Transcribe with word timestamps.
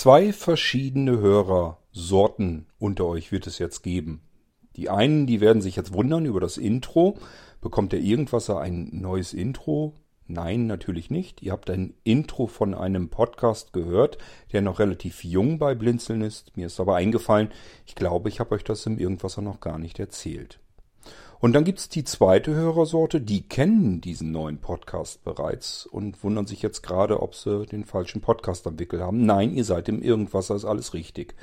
Zwei 0.00 0.32
verschiedene 0.32 1.18
Hörersorten 1.18 2.66
unter 2.78 3.04
euch 3.06 3.32
wird 3.32 3.48
es 3.48 3.58
jetzt 3.58 3.82
geben. 3.82 4.20
Die 4.76 4.90
einen, 4.90 5.26
die 5.26 5.40
werden 5.40 5.60
sich 5.60 5.74
jetzt 5.74 5.92
wundern 5.92 6.24
über 6.24 6.38
das 6.38 6.56
Intro. 6.56 7.18
Bekommt 7.60 7.90
der 7.90 7.98
Irgendwasser 7.98 8.60
ein 8.60 8.90
neues 8.92 9.34
Intro? 9.34 9.94
Nein, 10.28 10.68
natürlich 10.68 11.10
nicht. 11.10 11.42
Ihr 11.42 11.50
habt 11.50 11.68
ein 11.68 11.94
Intro 12.04 12.46
von 12.46 12.74
einem 12.74 13.08
Podcast 13.08 13.72
gehört, 13.72 14.18
der 14.52 14.62
noch 14.62 14.78
relativ 14.78 15.24
jung 15.24 15.58
bei 15.58 15.74
Blinzeln 15.74 16.22
ist. 16.22 16.56
Mir 16.56 16.66
ist 16.66 16.78
aber 16.78 16.94
eingefallen, 16.94 17.48
ich 17.84 17.96
glaube, 17.96 18.28
ich 18.28 18.38
habe 18.38 18.54
euch 18.54 18.62
das 18.62 18.86
im 18.86 18.98
Irgendwasser 18.98 19.42
noch 19.42 19.58
gar 19.58 19.78
nicht 19.80 19.98
erzählt. 19.98 20.60
Und 21.40 21.52
dann 21.52 21.64
gibt's 21.64 21.88
die 21.88 22.02
zweite 22.02 22.52
Hörersorte, 22.54 23.20
die 23.20 23.42
kennen 23.42 24.00
diesen 24.00 24.32
neuen 24.32 24.58
Podcast 24.58 25.22
bereits 25.22 25.86
und 25.86 26.24
wundern 26.24 26.46
sich 26.46 26.62
jetzt 26.62 26.82
gerade, 26.82 27.22
ob 27.22 27.36
sie 27.36 27.64
den 27.64 27.84
falschen 27.84 28.20
Podcast 28.20 28.66
am 28.66 28.78
Wickel 28.78 29.00
haben. 29.00 29.24
Nein, 29.24 29.54
ihr 29.54 29.64
seid 29.64 29.88
im 29.88 30.02
Irgendwasser, 30.02 30.56
ist 30.56 30.64
alles 30.64 30.94
richtig. 30.94 31.36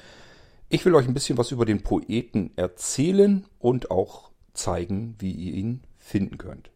Ich 0.68 0.84
will 0.84 0.96
euch 0.96 1.08
ein 1.08 1.14
bisschen 1.14 1.38
was 1.38 1.52
über 1.52 1.66
den 1.66 1.82
Poeten 1.82 2.52
erzählen 2.58 3.46
und 3.60 3.90
auch 3.90 4.32
zeigen, 4.54 5.16
wie 5.20 5.32
ihr 5.32 5.54
ihn 5.54 5.82
finden 5.98 6.38
könnt. 6.38 6.72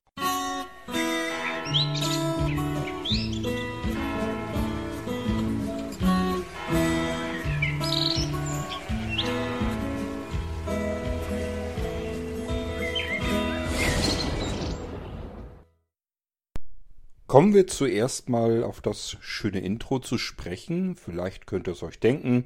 Kommen 17.29 17.53
wir 17.53 17.67
zuerst 17.67 18.27
mal 18.27 18.63
auf 18.63 18.81
das 18.81 19.15
schöne 19.19 19.59
Intro 19.59 19.99
zu 19.99 20.17
sprechen. 20.17 20.95
Vielleicht 20.95 21.45
könnt 21.45 21.67
ihr 21.67 21.73
es 21.73 21.83
euch 21.83 21.99
denken. 21.99 22.43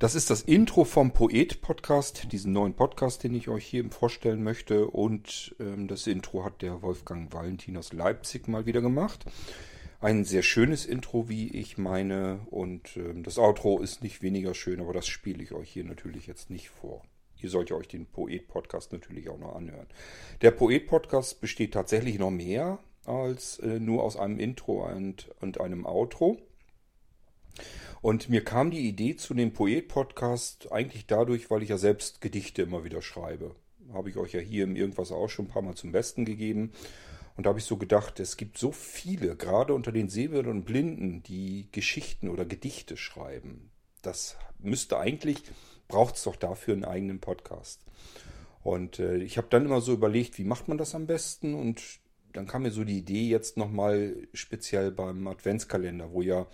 Das 0.00 0.16
ist 0.16 0.30
das 0.30 0.42
Intro 0.42 0.82
vom 0.82 1.12
Poet-Podcast, 1.12 2.32
diesen 2.32 2.52
neuen 2.52 2.74
Podcast, 2.74 3.22
den 3.22 3.36
ich 3.36 3.48
euch 3.48 3.64
hier 3.64 3.88
vorstellen 3.92 4.42
möchte. 4.42 4.88
Und 4.88 5.54
ähm, 5.60 5.86
das 5.86 6.08
Intro 6.08 6.44
hat 6.44 6.60
der 6.60 6.82
Wolfgang 6.82 7.32
Valentin 7.32 7.76
aus 7.76 7.92
Leipzig 7.92 8.48
mal 8.48 8.66
wieder 8.66 8.80
gemacht. 8.80 9.26
Ein 10.00 10.24
sehr 10.24 10.42
schönes 10.42 10.86
Intro, 10.86 11.28
wie 11.28 11.56
ich 11.56 11.78
meine. 11.78 12.40
Und 12.50 12.96
ähm, 12.96 13.22
das 13.22 13.38
Outro 13.38 13.78
ist 13.78 14.02
nicht 14.02 14.22
weniger 14.22 14.54
schön, 14.54 14.80
aber 14.80 14.92
das 14.92 15.06
spiele 15.06 15.40
ich 15.40 15.52
euch 15.52 15.70
hier 15.70 15.84
natürlich 15.84 16.26
jetzt 16.26 16.50
nicht 16.50 16.68
vor. 16.68 17.04
Ihr 17.40 17.48
sollt 17.48 17.70
euch 17.70 17.86
den 17.86 18.06
Poet-Podcast 18.06 18.90
natürlich 18.90 19.28
auch 19.28 19.38
noch 19.38 19.54
anhören. 19.54 19.86
Der 20.42 20.50
Poet-Podcast 20.50 21.40
besteht 21.40 21.74
tatsächlich 21.74 22.18
noch 22.18 22.32
mehr 22.32 22.80
als 23.06 23.58
äh, 23.58 23.80
nur 23.80 24.02
aus 24.02 24.16
einem 24.16 24.38
Intro 24.38 24.86
und, 24.86 25.28
und 25.40 25.60
einem 25.60 25.86
Outro. 25.86 26.38
Und 28.00 28.28
mir 28.28 28.44
kam 28.44 28.70
die 28.70 28.86
Idee 28.86 29.16
zu 29.16 29.32
dem 29.32 29.52
Poet-Podcast 29.52 30.70
eigentlich 30.70 31.06
dadurch, 31.06 31.50
weil 31.50 31.62
ich 31.62 31.70
ja 31.70 31.78
selbst 31.78 32.20
Gedichte 32.20 32.62
immer 32.62 32.84
wieder 32.84 33.00
schreibe. 33.00 33.54
Habe 33.92 34.10
ich 34.10 34.16
euch 34.16 34.32
ja 34.32 34.40
hier 34.40 34.64
im 34.64 34.76
Irgendwas 34.76 35.12
auch 35.12 35.28
schon 35.28 35.46
ein 35.46 35.48
paar 35.48 35.62
Mal 35.62 35.74
zum 35.74 35.92
Besten 35.92 36.24
gegeben. 36.24 36.72
Und 37.36 37.46
da 37.46 37.48
habe 37.48 37.58
ich 37.58 37.64
so 37.64 37.76
gedacht, 37.76 38.20
es 38.20 38.36
gibt 38.36 38.58
so 38.58 38.72
viele, 38.72 39.36
gerade 39.36 39.74
unter 39.74 39.90
den 39.90 40.08
Sehbehinderten 40.08 40.60
und 40.60 40.66
Blinden, 40.66 41.22
die 41.22 41.68
Geschichten 41.72 42.28
oder 42.28 42.44
Gedichte 42.44 42.96
schreiben. 42.96 43.70
Das 44.02 44.36
müsste 44.58 44.98
eigentlich, 44.98 45.42
braucht 45.88 46.16
es 46.16 46.24
doch 46.24 46.36
dafür 46.36 46.74
einen 46.74 46.84
eigenen 46.84 47.20
Podcast. 47.20 47.80
Und 48.62 48.98
äh, 48.98 49.16
ich 49.16 49.36
habe 49.36 49.48
dann 49.50 49.64
immer 49.64 49.80
so 49.80 49.92
überlegt, 49.92 50.38
wie 50.38 50.44
macht 50.44 50.68
man 50.68 50.78
das 50.78 50.94
am 50.94 51.06
besten? 51.06 51.54
Und 51.54 51.82
dann 52.34 52.46
kam 52.46 52.62
mir 52.62 52.72
so 52.72 52.84
die 52.84 52.98
Idee 52.98 53.28
jetzt 53.28 53.56
nochmal 53.56 54.28
speziell 54.34 54.90
beim 54.90 55.26
Adventskalender, 55.26 56.12
wo 56.12 56.20
ja 56.20 56.46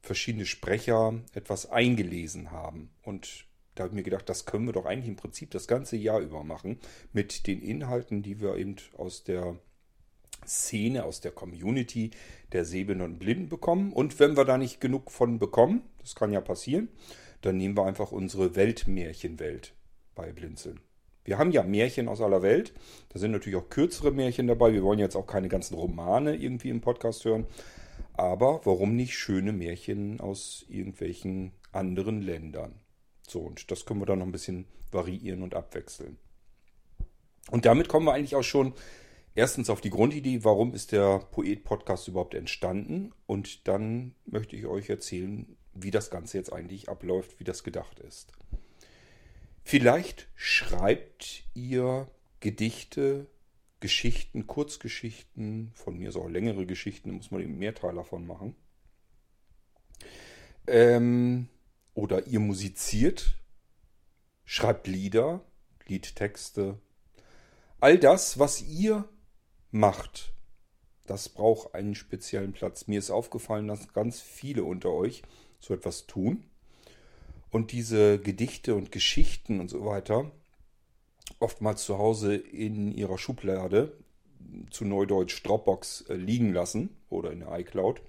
verschiedene 0.00 0.46
Sprecher 0.46 1.20
etwas 1.34 1.70
eingelesen 1.70 2.50
haben. 2.50 2.90
Und 3.02 3.44
da 3.74 3.84
habe 3.84 3.92
ich 3.92 3.96
mir 3.96 4.02
gedacht, 4.02 4.28
das 4.28 4.46
können 4.46 4.66
wir 4.66 4.72
doch 4.72 4.86
eigentlich 4.86 5.08
im 5.08 5.16
Prinzip 5.16 5.50
das 5.50 5.68
ganze 5.68 5.96
Jahr 5.96 6.20
über 6.20 6.42
machen 6.44 6.80
mit 7.12 7.46
den 7.46 7.60
Inhalten, 7.60 8.22
die 8.22 8.40
wir 8.40 8.56
eben 8.56 8.76
aus 8.96 9.22
der 9.22 9.56
Szene, 10.46 11.04
aus 11.04 11.20
der 11.20 11.32
Community 11.32 12.10
der 12.52 12.64
Sehbehinderten 12.64 13.12
und 13.12 13.18
Blinden 13.18 13.48
bekommen. 13.50 13.92
Und 13.92 14.18
wenn 14.18 14.36
wir 14.36 14.46
da 14.46 14.56
nicht 14.56 14.80
genug 14.80 15.10
von 15.10 15.38
bekommen, 15.38 15.82
das 16.00 16.14
kann 16.14 16.32
ja 16.32 16.40
passieren, 16.40 16.88
dann 17.42 17.58
nehmen 17.58 17.76
wir 17.76 17.84
einfach 17.84 18.12
unsere 18.12 18.56
Weltmärchenwelt 18.56 19.74
bei 20.14 20.32
Blinzeln. 20.32 20.80
Wir 21.28 21.36
haben 21.36 21.52
ja 21.52 21.62
Märchen 21.62 22.08
aus 22.08 22.22
aller 22.22 22.40
Welt. 22.40 22.72
Da 23.10 23.18
sind 23.18 23.32
natürlich 23.32 23.58
auch 23.58 23.68
kürzere 23.68 24.12
Märchen 24.12 24.46
dabei. 24.46 24.72
Wir 24.72 24.82
wollen 24.82 24.98
jetzt 24.98 25.14
auch 25.14 25.26
keine 25.26 25.50
ganzen 25.50 25.74
Romane 25.74 26.34
irgendwie 26.34 26.70
im 26.70 26.80
Podcast 26.80 27.22
hören. 27.26 27.46
Aber 28.14 28.62
warum 28.64 28.96
nicht 28.96 29.12
schöne 29.12 29.52
Märchen 29.52 30.20
aus 30.20 30.64
irgendwelchen 30.70 31.52
anderen 31.70 32.22
Ländern? 32.22 32.76
So, 33.28 33.40
und 33.40 33.70
das 33.70 33.84
können 33.84 34.00
wir 34.00 34.06
dann 34.06 34.20
noch 34.20 34.24
ein 34.26 34.32
bisschen 34.32 34.64
variieren 34.90 35.42
und 35.42 35.54
abwechseln. 35.54 36.16
Und 37.50 37.66
damit 37.66 37.88
kommen 37.88 38.06
wir 38.06 38.14
eigentlich 38.14 38.34
auch 38.34 38.42
schon 38.42 38.72
erstens 39.34 39.68
auf 39.68 39.82
die 39.82 39.90
Grundidee, 39.90 40.44
warum 40.44 40.72
ist 40.72 40.92
der 40.92 41.18
Poet-Podcast 41.18 42.08
überhaupt 42.08 42.32
entstanden? 42.32 43.12
Und 43.26 43.68
dann 43.68 44.14
möchte 44.24 44.56
ich 44.56 44.64
euch 44.64 44.88
erzählen, 44.88 45.58
wie 45.74 45.90
das 45.90 46.08
Ganze 46.08 46.38
jetzt 46.38 46.54
eigentlich 46.54 46.88
abläuft, 46.88 47.38
wie 47.38 47.44
das 47.44 47.64
gedacht 47.64 47.98
ist. 48.00 48.32
Vielleicht 49.68 50.28
schreibt 50.34 51.42
ihr 51.52 52.10
Gedichte, 52.40 53.26
Geschichten, 53.80 54.46
Kurzgeschichten, 54.46 55.72
von 55.74 55.98
mir 55.98 56.10
so 56.10 56.22
auch 56.22 56.30
längere 56.30 56.64
Geschichten, 56.64 57.10
da 57.10 57.14
muss 57.14 57.30
man 57.30 57.42
eben 57.42 57.58
mehr 57.58 57.74
Teil 57.74 57.94
davon 57.94 58.26
machen. 58.26 58.56
Ähm, 60.66 61.50
oder 61.92 62.26
ihr 62.26 62.40
musiziert, 62.40 63.34
schreibt 64.46 64.86
Lieder, 64.86 65.44
Liedtexte. 65.86 66.78
All 67.78 67.98
das, 67.98 68.38
was 68.38 68.62
ihr 68.62 69.06
macht, 69.70 70.32
das 71.04 71.28
braucht 71.28 71.74
einen 71.74 71.94
speziellen 71.94 72.54
Platz. 72.54 72.86
Mir 72.86 73.00
ist 73.00 73.10
aufgefallen, 73.10 73.68
dass 73.68 73.92
ganz 73.92 74.22
viele 74.22 74.64
unter 74.64 74.92
euch 74.92 75.20
so 75.60 75.74
etwas 75.74 76.06
tun 76.06 76.47
und 77.50 77.72
diese 77.72 78.18
Gedichte 78.18 78.74
und 78.74 78.92
Geschichten 78.92 79.60
und 79.60 79.68
so 79.68 79.84
weiter 79.84 80.30
oftmals 81.40 81.84
zu 81.84 81.98
Hause 81.98 82.34
in 82.34 82.92
ihrer 82.92 83.18
Schublade, 83.18 83.92
zu 84.70 84.84
Neudeutsch 84.84 85.42
Dropbox, 85.44 86.06
äh, 86.08 86.14
liegen 86.14 86.52
lassen 86.52 86.90
oder 87.10 87.30
in 87.32 87.40
der 87.40 87.58
iCloud. 87.58 88.00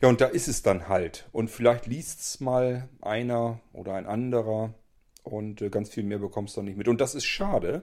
Ja, 0.00 0.08
und 0.08 0.20
da 0.20 0.26
ist 0.26 0.48
es 0.48 0.62
dann 0.62 0.88
halt. 0.88 1.28
Und 1.32 1.50
vielleicht 1.50 1.86
liest 1.86 2.20
es 2.20 2.40
mal 2.40 2.88
einer 3.00 3.60
oder 3.72 3.94
ein 3.94 4.06
anderer 4.06 4.74
und 5.22 5.62
äh, 5.62 5.70
ganz 5.70 5.90
viel 5.90 6.04
mehr 6.04 6.18
bekommst 6.18 6.56
du 6.56 6.60
dann 6.60 6.66
nicht 6.66 6.76
mit. 6.76 6.88
Und 6.88 7.00
das 7.00 7.14
ist 7.14 7.24
schade, 7.24 7.82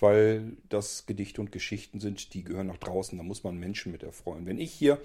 weil 0.00 0.56
das 0.68 1.06
Gedichte 1.06 1.40
und 1.40 1.52
Geschichten 1.52 2.00
sind, 2.00 2.34
die 2.34 2.42
gehören 2.42 2.66
nach 2.66 2.78
draußen. 2.78 3.16
Da 3.16 3.24
muss 3.24 3.44
man 3.44 3.58
Menschen 3.58 3.92
mit 3.92 4.02
erfreuen. 4.02 4.46
Wenn 4.46 4.58
ich 4.58 4.72
hier 4.72 4.98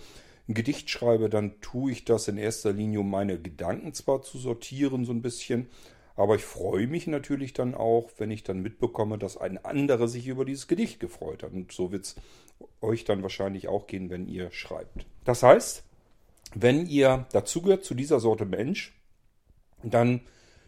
ein 0.48 0.54
Gedicht 0.54 0.90
schreibe, 0.90 1.30
dann 1.30 1.60
tue 1.62 1.92
ich 1.92 2.06
das 2.06 2.28
in 2.28 2.38
erster 2.38 2.72
Linie, 2.72 3.02
um 3.02 3.10
meine 3.10 3.40
Gedanken 3.40 3.94
zwar 3.94 4.22
zu 4.22 4.38
sortieren, 4.38 5.06
so 5.06 5.12
ein 5.12 5.22
bisschen, 5.22 5.68
aber 6.16 6.36
ich 6.36 6.44
freue 6.44 6.88
mich 6.88 7.06
natürlich 7.06 7.54
dann 7.54 7.76
auch, 7.76 8.10
wenn 8.18 8.32
ich 8.32 8.44
dann 8.44 8.62
mitbekomme, 8.62 9.18
dass 9.18 9.38
ein 9.38 9.64
anderer 9.64 10.08
sich 10.08 10.28
über 10.28 10.46
dieses 10.46 10.68
Gedicht 10.68 11.00
gefreut 11.00 11.44
hat. 11.44 11.52
Und 11.52 11.72
so 11.72 11.92
wird 11.92 12.06
es 12.06 12.16
euch 12.82 13.04
dann 13.04 13.22
wahrscheinlich 13.22 13.68
auch 13.68 13.86
gehen, 13.86 14.10
wenn 14.10 14.28
ihr 14.28 14.50
schreibt. 14.52 15.06
Das 15.26 15.44
heißt, 15.44 15.84
wenn 16.56 16.88
ihr 16.88 17.28
dazugehört 17.34 17.84
zu 17.84 17.94
dieser 17.94 18.20
Sorte 18.20 18.46
Mensch, 18.46 19.00
dann 19.84 20.22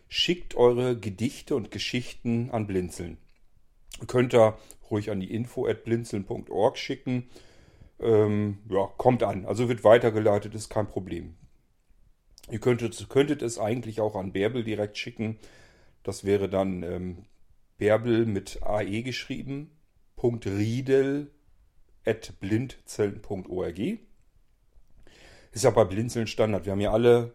schickt 0.07 0.55
eure 0.55 0.95
Gedichte 0.95 1.55
und 1.55 1.71
Geschichten 1.71 2.51
an 2.51 2.67
Blinzeln. 2.67 3.17
Könnt 4.05 4.35
ihr 4.35 4.57
ruhig 4.91 5.09
an 5.09 5.19
die 5.19 5.33
info 5.33 5.65
at 5.65 5.83
blinzeln.org 5.83 6.77
schicken 6.77 7.27
ähm, 8.01 8.59
ja, 8.69 8.87
kommt 8.97 9.23
an. 9.23 9.45
Also 9.45 9.69
wird 9.69 9.83
weitergeleitet, 9.83 10.55
ist 10.55 10.69
kein 10.69 10.87
Problem. 10.87 11.35
Ihr 12.49 12.59
könntet, 12.59 13.09
könntet 13.09 13.41
es 13.41 13.59
eigentlich 13.59 14.01
auch 14.01 14.15
an 14.15 14.31
Bärbel 14.31 14.63
direkt 14.63 14.97
schicken. 14.97 15.37
Das 16.03 16.23
wäre 16.23 16.49
dann 16.49 16.83
ähm, 16.83 17.25
Bärbel 17.77 18.25
mit 18.25 18.63
AE 18.63 19.03
geschrieben. 19.03 19.71
Riedel 20.21 21.31
at 22.05 22.33
blindzellen.org. 22.39 23.79
Ist 25.51 25.63
ja 25.63 25.69
bei 25.69 25.85
Blinzeln 25.85 26.27
Standard. 26.27 26.65
Wir 26.65 26.73
haben 26.73 26.81
ja 26.81 26.91
alle 26.91 27.33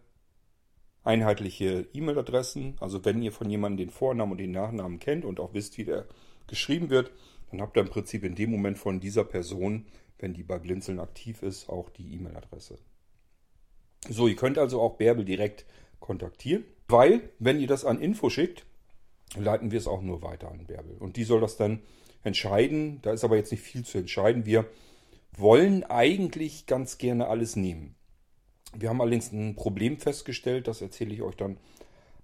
einheitliche 1.03 1.87
E-Mail-Adressen. 1.93 2.75
Also 2.79 3.05
wenn 3.05 3.21
ihr 3.21 3.31
von 3.31 3.49
jemandem 3.49 3.87
den 3.87 3.93
Vornamen 3.93 4.33
und 4.33 4.37
den 4.39 4.51
Nachnamen 4.51 4.99
kennt 4.99 5.25
und 5.25 5.39
auch 5.39 5.53
wisst, 5.53 5.77
wie 5.77 5.85
der 5.85 6.05
geschrieben 6.47 6.89
wird, 6.89 7.11
dann 7.51 7.61
habt 7.61 7.77
ihr 7.77 7.81
im 7.81 7.89
Prinzip 7.89 8.23
in 8.23 8.35
dem 8.35 8.51
Moment 8.51 8.77
von 8.77 8.99
dieser 8.99 9.23
Person 9.23 9.85
wenn 10.19 10.33
die 10.33 10.43
bei 10.43 10.59
Blinzeln 10.59 10.99
aktiv 10.99 11.43
ist, 11.43 11.69
auch 11.69 11.89
die 11.89 12.13
E-Mail-Adresse. 12.13 12.77
So, 14.09 14.27
ihr 14.27 14.35
könnt 14.35 14.57
also 14.57 14.81
auch 14.81 14.97
Bärbel 14.97 15.25
direkt 15.25 15.65
kontaktieren, 15.99 16.63
weil, 16.87 17.29
wenn 17.39 17.59
ihr 17.59 17.67
das 17.67 17.85
an 17.85 17.99
Info 17.99 18.29
schickt, 18.29 18.65
leiten 19.35 19.71
wir 19.71 19.79
es 19.79 19.87
auch 19.87 20.01
nur 20.01 20.21
weiter 20.21 20.51
an 20.51 20.65
Bärbel. 20.67 20.97
Und 20.97 21.17
die 21.17 21.23
soll 21.23 21.41
das 21.41 21.57
dann 21.57 21.81
entscheiden. 22.23 22.99
Da 23.01 23.13
ist 23.13 23.23
aber 23.23 23.37
jetzt 23.37 23.51
nicht 23.51 23.63
viel 23.63 23.83
zu 23.85 23.97
entscheiden. 23.97 24.45
Wir 24.45 24.65
wollen 25.37 25.83
eigentlich 25.83 26.65
ganz 26.65 26.97
gerne 26.97 27.27
alles 27.27 27.55
nehmen. 27.55 27.95
Wir 28.73 28.89
haben 28.89 29.01
allerdings 29.01 29.31
ein 29.31 29.55
Problem 29.55 29.97
festgestellt, 29.97 30.67
das 30.67 30.81
erzähle 30.81 31.13
ich 31.13 31.21
euch 31.21 31.35
dann 31.35 31.57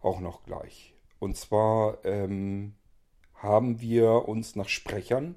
auch 0.01 0.19
noch 0.19 0.43
gleich. 0.43 0.93
Und 1.19 1.37
zwar 1.37 2.03
ähm, 2.03 2.73
haben 3.35 3.79
wir 3.79 4.27
uns 4.27 4.55
nach 4.55 4.69
Sprechern 4.69 5.35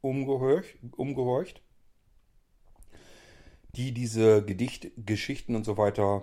umgehorcht, 0.00 0.76
umgehorcht, 0.96 1.62
die 3.76 3.92
diese 3.92 4.44
Gedichte, 4.44 4.90
Geschichten 4.96 5.54
und 5.54 5.64
so 5.64 5.76
weiter 5.76 6.22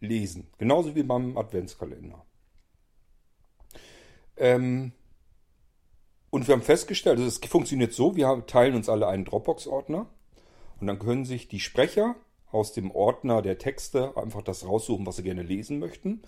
lesen. 0.00 0.48
Genauso 0.58 0.94
wie 0.94 1.02
beim 1.02 1.36
Adventskalender. 1.36 2.24
Ähm, 4.36 4.92
und 6.30 6.46
wir 6.46 6.54
haben 6.54 6.62
festgestellt, 6.62 7.18
also 7.18 7.28
es 7.28 7.38
funktioniert 7.38 7.92
so, 7.92 8.16
wir 8.16 8.46
teilen 8.46 8.74
uns 8.74 8.88
alle 8.88 9.08
einen 9.08 9.24
Dropbox-Ordner 9.24 10.06
und 10.80 10.86
dann 10.86 10.98
können 10.98 11.24
sich 11.24 11.48
die 11.48 11.60
Sprecher 11.60 12.16
aus 12.50 12.72
dem 12.72 12.90
Ordner 12.90 13.42
der 13.42 13.58
Texte 13.58 14.16
einfach 14.16 14.42
das 14.42 14.66
raussuchen, 14.66 15.06
was 15.06 15.16
sie 15.16 15.22
gerne 15.22 15.42
lesen 15.42 15.78
möchten. 15.78 16.22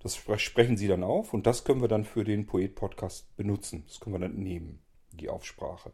Das 0.00 0.16
sprechen 0.16 0.76
sie 0.76 0.86
dann 0.86 1.02
auf 1.02 1.34
und 1.34 1.46
das 1.46 1.64
können 1.64 1.80
wir 1.80 1.88
dann 1.88 2.04
für 2.04 2.24
den 2.24 2.46
Poet-Podcast 2.46 3.36
benutzen. 3.36 3.84
Das 3.88 4.00
können 4.00 4.14
wir 4.14 4.20
dann 4.20 4.38
nehmen, 4.38 4.80
die 5.12 5.28
Aufsprache. 5.28 5.92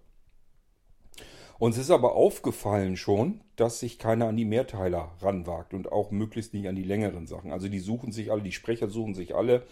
Uns 1.58 1.78
ist 1.78 1.90
aber 1.90 2.14
aufgefallen 2.14 2.96
schon, 2.96 3.40
dass 3.56 3.80
sich 3.80 3.98
keiner 3.98 4.26
an 4.26 4.36
die 4.36 4.44
Mehrteiler 4.44 5.12
ranwagt 5.20 5.72
und 5.72 5.92
auch 5.92 6.10
möglichst 6.10 6.52
nicht 6.52 6.66
an 6.66 6.74
die 6.74 6.82
längeren 6.82 7.26
Sachen. 7.26 7.52
Also 7.52 7.68
die 7.68 7.78
suchen 7.78 8.12
sich 8.12 8.32
alle, 8.32 8.42
die 8.42 8.52
Sprecher 8.52 8.88
suchen 8.88 9.14
sich 9.14 9.34
alle 9.34 9.64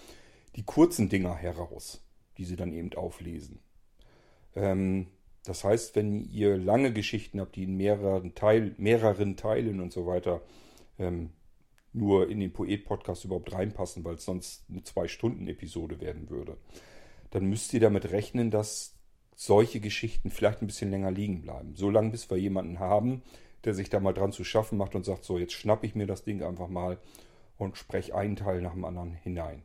die 0.56 0.64
kurzen 0.64 1.08
Dinger 1.08 1.34
heraus, 1.34 2.04
die 2.38 2.44
sie 2.44 2.56
dann 2.56 2.72
eben 2.72 2.92
auflesen. 2.94 3.60
Ähm, 4.54 5.08
das 5.44 5.64
heißt, 5.64 5.96
wenn 5.96 6.30
ihr 6.30 6.56
lange 6.56 6.92
Geschichten 6.92 7.40
habt, 7.40 7.56
die 7.56 7.64
in 7.64 7.76
mehreren, 7.76 8.34
Teil, 8.34 8.74
mehreren 8.78 9.36
Teilen 9.36 9.80
und 9.80 9.92
so 9.92 10.06
weiter 10.06 10.40
ähm, 10.98 11.30
nur 11.92 12.28
in 12.30 12.40
den 12.40 12.52
Poet-Podcast 12.52 13.24
überhaupt 13.24 13.52
reinpassen, 13.52 14.04
weil 14.04 14.14
es 14.14 14.24
sonst 14.24 14.64
eine 14.70 14.84
Zwei-Stunden-Episode 14.84 16.00
werden 16.00 16.30
würde, 16.30 16.56
dann 17.30 17.46
müsst 17.46 17.74
ihr 17.74 17.80
damit 17.80 18.12
rechnen, 18.12 18.50
dass 18.50 18.94
solche 19.46 19.80
Geschichten 19.80 20.30
vielleicht 20.30 20.62
ein 20.62 20.66
bisschen 20.66 20.90
länger 20.90 21.10
liegen 21.10 21.42
bleiben. 21.42 21.74
So 21.74 21.90
lange, 21.90 22.10
bis 22.10 22.30
wir 22.30 22.36
jemanden 22.38 22.78
haben, 22.78 23.22
der 23.64 23.74
sich 23.74 23.90
da 23.90 24.00
mal 24.00 24.12
dran 24.12 24.32
zu 24.32 24.44
schaffen 24.44 24.78
macht 24.78 24.94
und 24.94 25.04
sagt, 25.04 25.24
so, 25.24 25.38
jetzt 25.38 25.52
schnapp 25.52 25.84
ich 25.84 25.94
mir 25.94 26.06
das 26.06 26.24
Ding 26.24 26.42
einfach 26.42 26.68
mal 26.68 26.98
und 27.58 27.76
spreche 27.76 28.14
einen 28.14 28.36
Teil 28.36 28.60
nach 28.60 28.72
dem 28.72 28.84
anderen 28.84 29.14
hinein. 29.14 29.62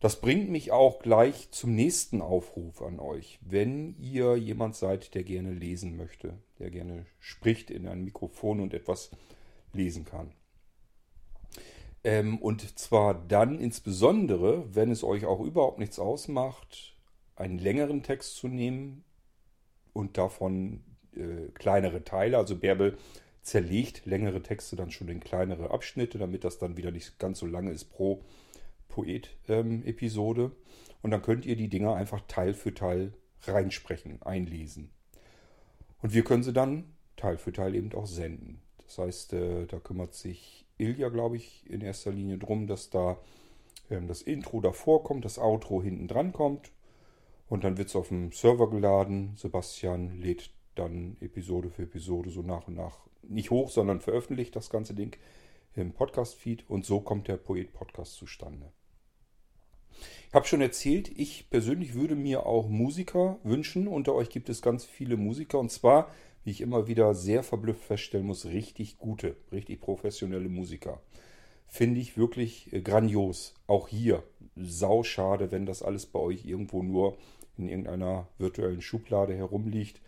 Das 0.00 0.20
bringt 0.20 0.50
mich 0.50 0.72
auch 0.72 1.00
gleich 1.00 1.50
zum 1.50 1.74
nächsten 1.74 2.22
Aufruf 2.22 2.80
an 2.80 3.00
euch. 3.00 3.38
Wenn 3.42 3.96
ihr 3.98 4.36
jemand 4.36 4.74
seid, 4.74 5.14
der 5.14 5.24
gerne 5.24 5.52
lesen 5.52 5.96
möchte, 5.96 6.38
der 6.58 6.70
gerne 6.70 7.04
spricht 7.18 7.70
in 7.70 7.86
ein 7.86 8.02
Mikrofon 8.02 8.60
und 8.60 8.72
etwas 8.72 9.10
lesen 9.74 10.06
kann. 10.06 10.32
Ähm, 12.02 12.38
und 12.38 12.78
zwar 12.78 13.14
dann 13.14 13.58
insbesondere, 13.58 14.74
wenn 14.74 14.90
es 14.90 15.04
euch 15.04 15.26
auch 15.26 15.40
überhaupt 15.40 15.78
nichts 15.78 15.98
ausmacht, 15.98 16.96
einen 17.40 17.58
längeren 17.58 18.02
Text 18.02 18.36
zu 18.36 18.48
nehmen 18.48 19.04
und 19.92 20.18
davon 20.18 20.84
äh, 21.14 21.50
kleinere 21.54 22.04
Teile. 22.04 22.38
Also 22.38 22.56
Bärbel 22.56 22.96
zerlegt 23.42 24.06
längere 24.06 24.42
Texte 24.42 24.76
dann 24.76 24.90
schon 24.90 25.08
in 25.08 25.20
kleinere 25.20 25.70
Abschnitte, 25.70 26.18
damit 26.18 26.44
das 26.44 26.58
dann 26.58 26.76
wieder 26.76 26.90
nicht 26.90 27.18
ganz 27.18 27.38
so 27.38 27.46
lange 27.46 27.72
ist 27.72 27.86
pro 27.86 28.22
Poet-Episode. 28.88 30.42
Ähm, 30.42 30.52
und 31.02 31.10
dann 31.10 31.22
könnt 31.22 31.46
ihr 31.46 31.56
die 31.56 31.68
Dinger 31.68 31.94
einfach 31.94 32.20
Teil 32.28 32.54
für 32.54 32.74
Teil 32.74 33.14
reinsprechen, 33.42 34.20
einlesen. 34.22 34.90
Und 36.02 36.12
wir 36.12 36.24
können 36.24 36.42
sie 36.42 36.52
dann 36.52 36.92
Teil 37.16 37.38
für 37.38 37.52
Teil 37.52 37.74
eben 37.74 37.92
auch 37.94 38.06
senden. 38.06 38.60
Das 38.84 38.98
heißt, 38.98 39.32
äh, 39.32 39.66
da 39.66 39.78
kümmert 39.78 40.14
sich 40.14 40.66
Ilja, 40.78 41.08
glaube 41.08 41.36
ich, 41.36 41.68
in 41.70 41.80
erster 41.80 42.10
Linie 42.10 42.38
drum, 42.38 42.66
dass 42.66 42.90
da 42.90 43.18
ähm, 43.90 44.08
das 44.08 44.22
Intro 44.22 44.60
davor 44.60 45.04
kommt, 45.04 45.24
das 45.24 45.38
Outro 45.38 45.82
hinten 45.82 46.08
dran 46.08 46.32
kommt. 46.32 46.70
Und 47.50 47.64
dann 47.64 47.76
wird 47.76 47.88
es 47.88 47.96
auf 47.96 48.08
dem 48.08 48.30
Server 48.30 48.70
geladen. 48.70 49.32
Sebastian 49.36 50.20
lädt 50.20 50.50
dann 50.76 51.16
Episode 51.20 51.68
für 51.68 51.82
Episode 51.82 52.30
so 52.30 52.42
nach 52.42 52.68
und 52.68 52.76
nach 52.76 53.00
nicht 53.22 53.50
hoch, 53.50 53.70
sondern 53.70 54.00
veröffentlicht 54.00 54.54
das 54.54 54.70
ganze 54.70 54.94
Ding 54.94 55.16
im 55.74 55.92
Podcast-Feed. 55.92 56.70
Und 56.70 56.86
so 56.86 57.00
kommt 57.00 57.26
der 57.26 57.36
Poet-Podcast 57.36 58.14
zustande. 58.14 58.72
Ich 60.28 60.34
habe 60.34 60.46
schon 60.46 60.60
erzählt, 60.60 61.10
ich 61.18 61.50
persönlich 61.50 61.94
würde 61.94 62.14
mir 62.14 62.46
auch 62.46 62.68
Musiker 62.68 63.40
wünschen. 63.42 63.88
Unter 63.88 64.14
euch 64.14 64.30
gibt 64.30 64.48
es 64.48 64.62
ganz 64.62 64.84
viele 64.84 65.16
Musiker 65.16 65.58
und 65.58 65.72
zwar, 65.72 66.08
wie 66.44 66.52
ich 66.52 66.60
immer 66.60 66.86
wieder 66.86 67.14
sehr 67.14 67.42
verblüfft 67.42 67.82
feststellen 67.82 68.26
muss, 68.26 68.46
richtig 68.46 68.96
gute, 68.96 69.36
richtig 69.50 69.80
professionelle 69.80 70.48
Musiker. 70.48 71.02
Finde 71.70 72.00
ich 72.00 72.18
wirklich 72.18 72.72
äh, 72.72 72.82
grandios. 72.82 73.54
Auch 73.66 73.88
hier, 73.88 74.22
sau 74.56 75.02
schade, 75.02 75.50
wenn 75.50 75.64
das 75.64 75.82
alles 75.82 76.06
bei 76.06 76.18
euch 76.18 76.44
irgendwo 76.44 76.82
nur 76.82 77.16
in 77.56 77.68
irgendeiner 77.68 78.28
virtuellen 78.38 78.82
Schublade 78.82 79.34
herumliegt. 79.34 80.00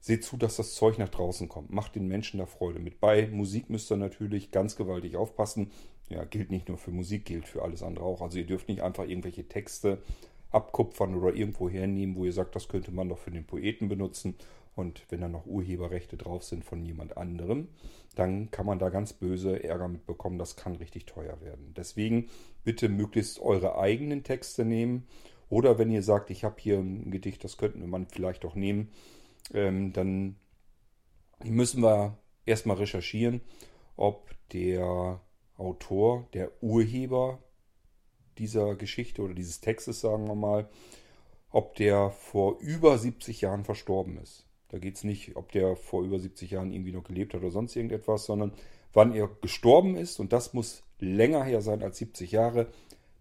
Seht 0.00 0.24
zu, 0.24 0.36
dass 0.36 0.56
das 0.56 0.74
Zeug 0.74 0.98
nach 0.98 1.10
draußen 1.10 1.48
kommt. 1.48 1.70
Macht 1.70 1.94
den 1.94 2.08
Menschen 2.08 2.38
da 2.38 2.46
Freude 2.46 2.80
mit. 2.80 3.00
Bei 3.00 3.28
Musik 3.28 3.70
müsst 3.70 3.90
ihr 3.92 3.96
natürlich 3.96 4.50
ganz 4.50 4.76
gewaltig 4.76 5.16
aufpassen 5.16 5.70
ja, 6.12 6.24
gilt 6.24 6.50
nicht 6.50 6.68
nur 6.68 6.78
für 6.78 6.90
Musik, 6.90 7.24
gilt 7.24 7.48
für 7.48 7.62
alles 7.62 7.82
andere 7.82 8.04
auch. 8.04 8.20
Also 8.20 8.38
ihr 8.38 8.46
dürft 8.46 8.68
nicht 8.68 8.82
einfach 8.82 9.04
irgendwelche 9.08 9.48
Texte 9.48 10.02
abkupfern 10.50 11.14
oder 11.14 11.34
irgendwo 11.34 11.68
hernehmen, 11.68 12.14
wo 12.16 12.24
ihr 12.24 12.32
sagt, 12.32 12.54
das 12.54 12.68
könnte 12.68 12.92
man 12.92 13.08
doch 13.08 13.18
für 13.18 13.30
den 13.30 13.46
Poeten 13.46 13.88
benutzen. 13.88 14.34
Und 14.74 15.04
wenn 15.10 15.20
da 15.20 15.28
noch 15.28 15.46
Urheberrechte 15.46 16.16
drauf 16.16 16.44
sind 16.44 16.64
von 16.64 16.82
jemand 16.82 17.16
anderem, 17.16 17.68
dann 18.14 18.50
kann 18.50 18.66
man 18.66 18.78
da 18.78 18.88
ganz 18.88 19.12
böse 19.12 19.62
Ärger 19.62 19.88
mitbekommen. 19.88 20.38
Das 20.38 20.56
kann 20.56 20.76
richtig 20.76 21.06
teuer 21.06 21.40
werden. 21.40 21.74
Deswegen 21.76 22.30
bitte 22.64 22.88
möglichst 22.88 23.38
eure 23.40 23.78
eigenen 23.78 24.24
Texte 24.24 24.64
nehmen. 24.64 25.06
Oder 25.50 25.78
wenn 25.78 25.90
ihr 25.90 26.02
sagt, 26.02 26.30
ich 26.30 26.44
habe 26.44 26.56
hier 26.58 26.78
ein 26.78 27.10
Gedicht, 27.10 27.44
das 27.44 27.58
könnten 27.58 27.86
wir 27.86 28.06
vielleicht 28.10 28.46
auch 28.46 28.54
nehmen, 28.54 28.90
ähm, 29.52 29.92
dann 29.92 30.36
müssen 31.44 31.82
wir 31.82 32.16
erstmal 32.46 32.76
recherchieren, 32.76 33.42
ob 33.96 34.30
der 34.52 35.20
Autor, 35.56 36.26
der 36.32 36.50
Urheber 36.62 37.38
dieser 38.38 38.74
Geschichte 38.76 39.22
oder 39.22 39.34
dieses 39.34 39.60
Textes, 39.60 40.00
sagen 40.00 40.26
wir 40.26 40.34
mal, 40.34 40.68
ob 41.50 41.74
der 41.76 42.10
vor 42.10 42.58
über 42.60 42.96
70 42.96 43.42
Jahren 43.42 43.64
verstorben 43.64 44.16
ist. 44.18 44.46
Da 44.72 44.78
geht 44.78 44.96
es 44.96 45.04
nicht, 45.04 45.36
ob 45.36 45.52
der 45.52 45.76
vor 45.76 46.02
über 46.02 46.18
70 46.18 46.50
Jahren 46.50 46.72
irgendwie 46.72 46.92
noch 46.92 47.04
gelebt 47.04 47.34
hat 47.34 47.42
oder 47.42 47.50
sonst 47.50 47.76
irgendetwas, 47.76 48.24
sondern 48.24 48.52
wann 48.94 49.14
er 49.14 49.28
gestorben 49.42 49.96
ist. 49.96 50.18
Und 50.18 50.32
das 50.32 50.54
muss 50.54 50.82
länger 50.98 51.44
her 51.44 51.60
sein 51.60 51.82
als 51.82 51.98
70 51.98 52.32
Jahre. 52.32 52.66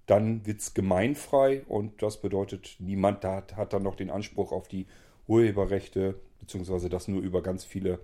Dann 0.05 0.45
wird 0.45 0.61
es 0.61 0.73
gemeinfrei 0.73 1.63
und 1.67 2.01
das 2.01 2.21
bedeutet, 2.21 2.77
niemand 2.79 3.23
hat, 3.25 3.57
hat 3.57 3.73
dann 3.73 3.83
noch 3.83 3.95
den 3.95 4.09
Anspruch 4.09 4.53
auf 4.53 4.69
die 4.69 4.87
Urheberrechte, 5.27 6.15
beziehungsweise 6.39 6.87
das 6.87 7.09
nur 7.09 7.21
über 7.21 7.43
ganz 7.43 7.65
viele 7.65 7.99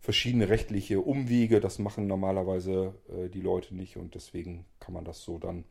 verschiedene 0.00 0.50
rechtliche 0.50 1.00
Umwege. 1.00 1.60
Das 1.60 1.78
machen 1.78 2.06
normalerweise 2.06 2.94
äh, 3.08 3.30
die 3.30 3.40
Leute 3.40 3.74
nicht 3.74 3.96
und 3.96 4.14
deswegen 4.14 4.66
kann 4.80 4.92
man 4.92 5.04
das 5.04 5.22
so 5.22 5.38
dann 5.38 5.64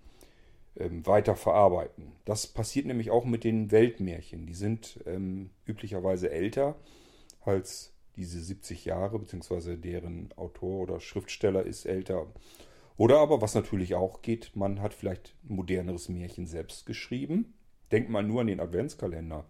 ähm, 0.77 1.05
weiter 1.05 1.35
verarbeiten. 1.35 2.11
Das 2.25 2.47
passiert 2.47 2.85
nämlich 2.85 3.11
auch 3.11 3.25
mit 3.25 3.43
den 3.43 3.71
Weltmärchen. 3.71 4.45
Die 4.45 4.53
sind 4.53 4.99
ähm, 5.05 5.51
üblicherweise 5.65 6.29
älter 6.31 6.75
als 7.41 7.93
diese 8.15 8.39
70 8.39 8.85
Jahre, 8.85 9.19
beziehungsweise 9.19 9.77
deren 9.77 10.31
Autor 10.35 10.81
oder 10.81 10.99
Schriftsteller 10.99 11.63
ist 11.63 11.85
älter. 11.85 12.27
Oder 12.97 13.19
aber, 13.19 13.41
was 13.41 13.55
natürlich 13.55 13.95
auch 13.95 14.21
geht, 14.21 14.55
man 14.55 14.81
hat 14.81 14.93
vielleicht 14.93 15.35
ein 15.49 15.55
moderneres 15.55 16.07
Märchen 16.09 16.47
selbst 16.47 16.85
geschrieben. 16.85 17.53
Denkt 17.91 18.09
mal 18.09 18.23
nur 18.23 18.41
an 18.41 18.47
den 18.47 18.59
Adventskalender. 18.59 19.45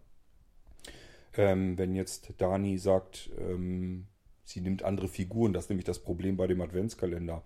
Ähm, 1.37 1.77
wenn 1.77 1.95
jetzt 1.95 2.33
Dani 2.37 2.77
sagt, 2.77 3.29
ähm, 3.37 4.07
sie 4.43 4.61
nimmt 4.61 4.83
andere 4.83 5.07
Figuren. 5.07 5.53
Das 5.53 5.65
ist 5.65 5.69
nämlich 5.69 5.85
das 5.85 5.99
Problem 5.99 6.37
bei 6.37 6.47
dem 6.47 6.61
Adventskalender. 6.61 7.43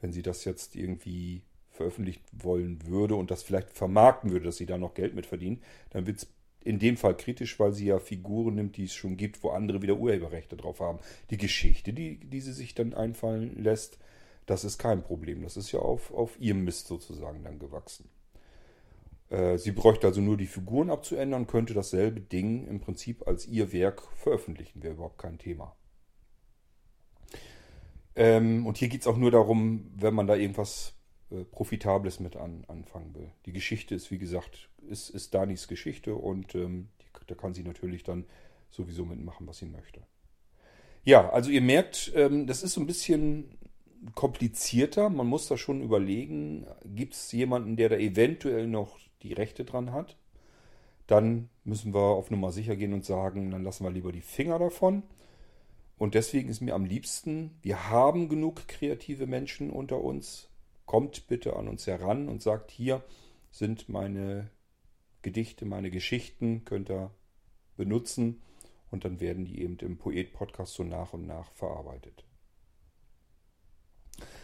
Wenn 0.00 0.12
sie 0.12 0.22
das 0.22 0.44
jetzt 0.44 0.76
irgendwie 0.76 1.42
veröffentlicht 1.80 2.22
wollen 2.32 2.86
würde 2.86 3.14
und 3.14 3.30
das 3.30 3.42
vielleicht 3.42 3.70
vermarkten 3.70 4.30
würde, 4.30 4.44
dass 4.44 4.58
sie 4.58 4.66
da 4.66 4.76
noch 4.76 4.92
Geld 4.92 5.14
mit 5.14 5.24
verdienen, 5.24 5.62
dann 5.88 6.06
wird 6.06 6.18
es 6.18 6.28
in 6.62 6.78
dem 6.78 6.98
Fall 6.98 7.16
kritisch, 7.16 7.58
weil 7.58 7.72
sie 7.72 7.86
ja 7.86 7.98
Figuren 7.98 8.56
nimmt, 8.56 8.76
die 8.76 8.84
es 8.84 8.92
schon 8.92 9.16
gibt, 9.16 9.42
wo 9.42 9.48
andere 9.48 9.80
wieder 9.80 9.96
Urheberrechte 9.96 10.58
drauf 10.58 10.80
haben. 10.80 10.98
Die 11.30 11.38
Geschichte, 11.38 11.94
die, 11.94 12.18
die 12.20 12.40
sie 12.42 12.52
sich 12.52 12.74
dann 12.74 12.92
einfallen 12.92 13.62
lässt, 13.62 13.98
das 14.44 14.62
ist 14.62 14.76
kein 14.76 15.02
Problem. 15.02 15.42
Das 15.42 15.56
ist 15.56 15.72
ja 15.72 15.80
auf, 15.80 16.12
auf 16.12 16.38
ihrem 16.38 16.64
Mist 16.64 16.86
sozusagen 16.86 17.42
dann 17.44 17.58
gewachsen. 17.58 18.10
Äh, 19.30 19.56
sie 19.56 19.72
bräuchte 19.72 20.06
also 20.06 20.20
nur 20.20 20.36
die 20.36 20.46
Figuren 20.46 20.90
abzuändern, 20.90 21.46
könnte 21.46 21.72
dasselbe 21.72 22.20
Ding 22.20 22.66
im 22.66 22.80
Prinzip 22.80 23.26
als 23.26 23.46
ihr 23.46 23.72
Werk 23.72 24.02
veröffentlichen, 24.16 24.82
wäre 24.82 24.94
überhaupt 24.94 25.18
kein 25.18 25.38
Thema. 25.38 25.74
Ähm, 28.16 28.66
und 28.66 28.76
hier 28.76 28.88
geht 28.88 29.00
es 29.00 29.06
auch 29.06 29.16
nur 29.16 29.30
darum, 29.30 29.90
wenn 29.96 30.12
man 30.12 30.26
da 30.26 30.34
irgendwas 30.34 30.99
äh, 31.30 31.44
Profitables 31.44 32.20
mit 32.20 32.36
an, 32.36 32.64
anfangen 32.68 33.14
will. 33.14 33.30
Die 33.46 33.52
Geschichte 33.52 33.94
ist, 33.94 34.10
wie 34.10 34.18
gesagt, 34.18 34.68
ist, 34.88 35.10
ist 35.10 35.34
Danis 35.34 35.68
Geschichte 35.68 36.14
und 36.14 36.54
ähm, 36.54 36.88
die, 37.00 37.06
da 37.26 37.34
kann 37.34 37.54
sie 37.54 37.62
natürlich 37.62 38.02
dann 38.02 38.24
sowieso 38.70 39.04
mitmachen, 39.04 39.46
was 39.46 39.58
sie 39.58 39.66
möchte. 39.66 40.02
Ja, 41.04 41.30
also 41.30 41.50
ihr 41.50 41.62
merkt, 41.62 42.12
ähm, 42.14 42.46
das 42.46 42.62
ist 42.62 42.74
so 42.74 42.80
ein 42.80 42.86
bisschen 42.86 43.58
komplizierter. 44.14 45.08
Man 45.10 45.26
muss 45.26 45.48
da 45.48 45.56
schon 45.56 45.82
überlegen, 45.82 46.66
gibt 46.84 47.14
es 47.14 47.32
jemanden, 47.32 47.76
der 47.76 47.88
da 47.88 47.96
eventuell 47.96 48.66
noch 48.66 48.98
die 49.22 49.32
Rechte 49.32 49.64
dran 49.64 49.92
hat? 49.92 50.16
Dann 51.06 51.48
müssen 51.64 51.92
wir 51.92 52.00
auf 52.00 52.30
Nummer 52.30 52.52
sicher 52.52 52.76
gehen 52.76 52.92
und 52.92 53.04
sagen, 53.04 53.50
dann 53.50 53.64
lassen 53.64 53.84
wir 53.84 53.90
lieber 53.90 54.12
die 54.12 54.20
Finger 54.20 54.58
davon. 54.58 55.02
Und 55.98 56.14
deswegen 56.14 56.48
ist 56.48 56.60
mir 56.60 56.74
am 56.74 56.84
liebsten, 56.84 57.58
wir 57.62 57.90
haben 57.90 58.28
genug 58.28 58.68
kreative 58.68 59.26
Menschen 59.26 59.70
unter 59.70 60.00
uns. 60.00 60.49
Kommt 60.90 61.28
bitte 61.28 61.54
an 61.54 61.68
uns 61.68 61.86
heran 61.86 62.28
und 62.28 62.42
sagt, 62.42 62.72
hier 62.72 63.00
sind 63.52 63.88
meine 63.88 64.50
Gedichte, 65.22 65.64
meine 65.64 65.88
Geschichten, 65.88 66.64
könnt 66.64 66.90
ihr 66.90 67.12
benutzen. 67.76 68.42
Und 68.90 69.04
dann 69.04 69.20
werden 69.20 69.44
die 69.44 69.62
eben 69.62 69.78
im 69.78 69.98
Poet-Podcast 69.98 70.74
so 70.74 70.82
nach 70.82 71.12
und 71.12 71.28
nach 71.28 71.52
verarbeitet. 71.52 72.24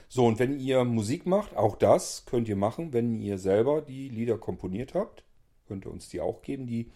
So, 0.07 0.25
und 0.25 0.38
wenn 0.38 0.61
ihr 0.61 0.85
Musik 0.85 1.26
macht, 1.26 1.57
auch 1.57 1.75
das 1.75 2.26
könnt 2.26 2.49
ihr 2.49 2.55
machen, 2.55 2.93
wenn 2.93 3.21
ihr 3.21 3.38
selber 3.38 3.83
die 3.83 4.09
Lieder 4.09 4.38
komponiert 4.38 4.95
habt. 4.95 5.25
Könnt 5.67 5.85
ihr 5.85 5.91
uns 5.91 6.11
die 6.11 6.21
auch 6.21 6.43
geben. 6.43 6.69
Die 6.69 6.93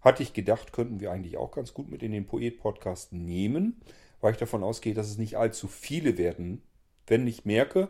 hatte 0.00 0.22
ich 0.22 0.32
gedacht, 0.32 0.72
könnten 0.72 1.00
wir 1.00 1.10
eigentlich 1.10 1.38
auch 1.38 1.50
ganz 1.50 1.74
gut 1.74 1.90
mit 1.90 2.04
in 2.04 2.12
den 2.12 2.28
Poet-Podcast 2.28 3.12
nehmen, 3.12 3.80
weil 4.20 4.30
ich 4.30 4.38
davon 4.38 4.62
ausgehe, 4.62 4.94
dass 4.94 5.08
es 5.08 5.18
nicht 5.18 5.38
allzu 5.38 5.66
viele 5.66 6.18
werden. 6.18 6.62
Wenn 7.08 7.26
ich 7.26 7.44
merke, 7.44 7.88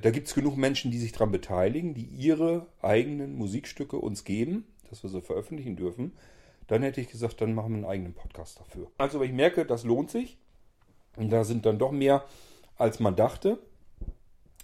da 0.00 0.10
gibt 0.10 0.28
es 0.28 0.34
genug 0.34 0.56
Menschen, 0.56 0.90
die 0.90 0.98
sich 0.98 1.12
daran 1.12 1.32
beteiligen, 1.32 1.94
die 1.94 2.04
ihre 2.04 2.66
eigenen 2.82 3.34
Musikstücke 3.34 3.96
uns 3.96 4.24
geben, 4.24 4.66
dass 4.88 5.02
wir 5.02 5.10
sie 5.10 5.22
veröffentlichen 5.22 5.76
dürfen, 5.76 6.12
dann 6.66 6.82
hätte 6.82 7.00
ich 7.00 7.10
gesagt, 7.10 7.40
dann 7.40 7.54
machen 7.54 7.70
wir 7.70 7.76
einen 7.76 7.86
eigenen 7.86 8.14
Podcast 8.14 8.60
dafür. 8.60 8.90
Also, 8.98 9.20
wenn 9.20 9.28
ich 9.28 9.34
merke, 9.34 9.64
das 9.64 9.84
lohnt 9.84 10.10
sich, 10.10 10.38
und 11.16 11.30
da 11.30 11.44
sind 11.44 11.66
dann 11.66 11.78
doch 11.78 11.92
mehr 11.92 12.24
als 12.76 13.00
man 13.00 13.16
dachte. 13.16 13.58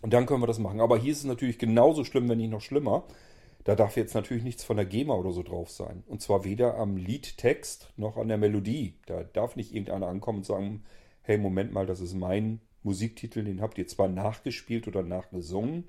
Und 0.02 0.12
dann 0.12 0.26
können 0.26 0.42
wir 0.42 0.46
das 0.46 0.58
machen. 0.58 0.80
Aber 0.80 0.98
hier 0.98 1.12
ist 1.12 1.18
es 1.18 1.24
natürlich 1.24 1.58
genauso 1.58 2.04
schlimm, 2.04 2.28
wenn 2.28 2.38
nicht 2.38 2.50
noch 2.50 2.60
schlimmer. 2.60 3.04
Da 3.64 3.74
darf 3.74 3.96
jetzt 3.96 4.14
natürlich 4.14 4.44
nichts 4.44 4.62
von 4.62 4.76
der 4.76 4.86
GEMA 4.86 5.14
oder 5.14 5.32
so 5.32 5.42
drauf 5.42 5.70
sein. 5.70 6.04
Und 6.06 6.22
zwar 6.22 6.44
weder 6.44 6.76
am 6.76 6.96
Liedtext 6.96 7.92
noch 7.96 8.16
an 8.16 8.28
der 8.28 8.38
Melodie. 8.38 8.94
Da 9.06 9.24
darf 9.24 9.56
nicht 9.56 9.74
irgendeiner 9.74 10.06
ankommen 10.06 10.38
und 10.38 10.46
sagen, 10.46 10.84
hey, 11.22 11.36
Moment 11.36 11.72
mal, 11.72 11.86
das 11.86 12.00
ist 12.00 12.14
mein 12.14 12.60
Musiktitel, 12.86 13.44
den 13.44 13.60
habt 13.60 13.76
ihr 13.78 13.86
zwar 13.86 14.08
nachgespielt 14.08 14.88
oder 14.88 15.02
nachgesungen, 15.02 15.84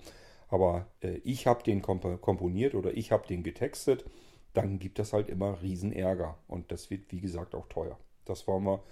aber 0.50 0.88
äh, 1.02 1.20
ich 1.24 1.48
habe 1.48 1.64
den 1.64 1.82
komp 1.82 2.22
komponiert 2.22 2.76
oder 2.76 2.96
ich 2.96 3.12
habe 3.12 3.28
den 3.28 3.44
getextet. 3.44 4.06
Dann 4.54 4.80
gibt 4.80 5.00
das 5.00 5.14
halt 5.14 5.30
immer 5.30 5.62
Riesenärger. 5.62 6.38
Und 6.48 6.72
das 6.72 6.90
wird, 6.90 7.12
wie 7.12 7.22
gesagt, 7.22 7.54
auch 7.54 7.68
teuer. 7.68 8.00
Das 8.26 8.48
wollen 8.48 8.64
wir 8.64 8.84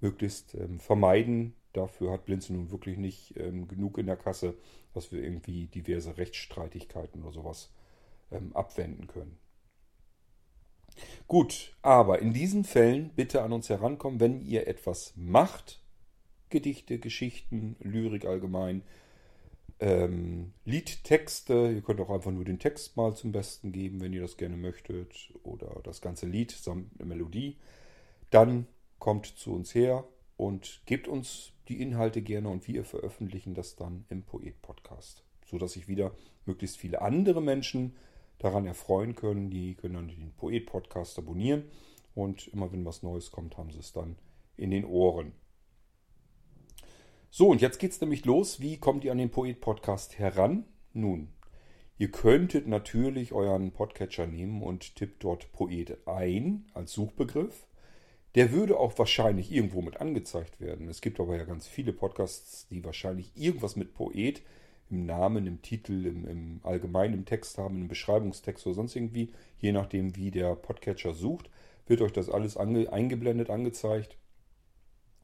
möglichst 0.00 0.54
ähm, 0.54 0.80
vermeiden, 0.80 1.54
Dafür 1.72 2.12
hat 2.12 2.24
Blinze 2.24 2.52
nun 2.52 2.70
wirklich 2.70 2.98
nicht 2.98 3.36
ähm, 3.36 3.68
genug 3.68 3.98
in 3.98 4.06
der 4.06 4.16
Kasse, 4.16 4.54
dass 4.92 5.12
wir 5.12 5.22
irgendwie 5.22 5.66
diverse 5.66 6.16
Rechtsstreitigkeiten 6.16 7.22
oder 7.22 7.32
sowas 7.32 7.72
ähm, 8.32 8.54
abwenden 8.56 9.06
können. 9.06 9.38
Gut, 11.28 11.76
aber 11.82 12.18
in 12.18 12.32
diesen 12.32 12.64
Fällen 12.64 13.10
bitte 13.14 13.42
an 13.42 13.52
uns 13.52 13.68
herankommen, 13.68 14.18
wenn 14.18 14.40
ihr 14.40 14.66
etwas 14.66 15.12
macht. 15.16 15.80
Gedichte, 16.50 16.98
Geschichten, 16.98 17.76
Lyrik 17.80 18.24
allgemein, 18.24 18.82
ähm, 19.80 20.52
Liedtexte. 20.64 21.72
Ihr 21.72 21.82
könnt 21.82 22.00
auch 22.00 22.10
einfach 22.10 22.30
nur 22.30 22.44
den 22.44 22.58
Text 22.58 22.96
mal 22.96 23.14
zum 23.14 23.32
Besten 23.32 23.72
geben, 23.72 24.00
wenn 24.00 24.12
ihr 24.12 24.20
das 24.20 24.36
gerne 24.36 24.56
möchtet. 24.56 25.32
Oder 25.42 25.80
das 25.82 26.00
ganze 26.00 26.26
Lied 26.26 26.50
samt 26.50 27.04
Melodie. 27.04 27.56
Dann 28.30 28.66
kommt 28.98 29.26
zu 29.26 29.52
uns 29.52 29.74
her 29.74 30.04
und 30.36 30.82
gebt 30.86 31.08
uns 31.08 31.52
die 31.68 31.80
Inhalte 31.80 32.22
gerne 32.22 32.48
und 32.48 32.66
wir 32.68 32.84
veröffentlichen 32.84 33.54
das 33.54 33.76
dann 33.76 34.04
im 34.08 34.22
Poet-Podcast, 34.22 35.22
sodass 35.46 35.72
sich 35.72 35.88
wieder 35.88 36.12
möglichst 36.46 36.76
viele 36.76 37.00
andere 37.02 37.40
Menschen 37.40 37.94
daran 38.38 38.66
erfreuen 38.66 39.14
können. 39.14 39.50
Die 39.50 39.74
können 39.74 39.94
dann 39.94 40.08
den 40.08 40.32
Poet-Podcast 40.36 41.18
abonnieren 41.18 41.64
und 42.14 42.48
immer 42.48 42.72
wenn 42.72 42.84
was 42.84 43.02
Neues 43.02 43.30
kommt, 43.30 43.56
haben 43.56 43.70
sie 43.70 43.78
es 43.78 43.92
dann 43.92 44.16
in 44.56 44.70
den 44.70 44.84
Ohren. 44.84 45.32
So, 47.32 47.46
und 47.46 47.60
jetzt 47.60 47.78
geht 47.78 47.92
es 47.92 48.00
nämlich 48.00 48.24
los. 48.24 48.58
Wie 48.58 48.76
kommt 48.76 49.04
ihr 49.04 49.12
an 49.12 49.18
den 49.18 49.30
Poet-Podcast 49.30 50.18
heran? 50.18 50.64
Nun, 50.92 51.28
ihr 51.96 52.10
könntet 52.10 52.66
natürlich 52.66 53.32
euren 53.32 53.70
Podcatcher 53.70 54.26
nehmen 54.26 54.64
und 54.64 54.96
tippt 54.96 55.22
dort 55.22 55.52
Poet 55.52 55.96
ein 56.08 56.64
als 56.74 56.92
Suchbegriff. 56.92 57.68
Der 58.34 58.50
würde 58.50 58.76
auch 58.80 58.98
wahrscheinlich 58.98 59.52
irgendwo 59.52 59.80
mit 59.80 60.00
angezeigt 60.00 60.60
werden. 60.60 60.88
Es 60.88 61.00
gibt 61.00 61.20
aber 61.20 61.36
ja 61.36 61.44
ganz 61.44 61.68
viele 61.68 61.92
Podcasts, 61.92 62.66
die 62.68 62.84
wahrscheinlich 62.84 63.30
irgendwas 63.36 63.76
mit 63.76 63.94
Poet 63.94 64.42
im 64.90 65.06
Namen, 65.06 65.46
im 65.46 65.62
Titel, 65.62 66.06
im, 66.06 66.26
im 66.26 66.60
allgemeinen 66.64 67.26
Text 67.26 67.58
haben, 67.58 67.82
im 67.82 67.88
Beschreibungstext 67.88 68.66
oder 68.66 68.74
sonst 68.74 68.96
irgendwie. 68.96 69.30
Je 69.60 69.70
nachdem, 69.70 70.16
wie 70.16 70.32
der 70.32 70.56
Podcatcher 70.56 71.14
sucht, 71.14 71.48
wird 71.86 72.00
euch 72.00 72.12
das 72.12 72.28
alles 72.28 72.56
ange, 72.56 72.92
eingeblendet, 72.92 73.50
angezeigt. 73.50 74.16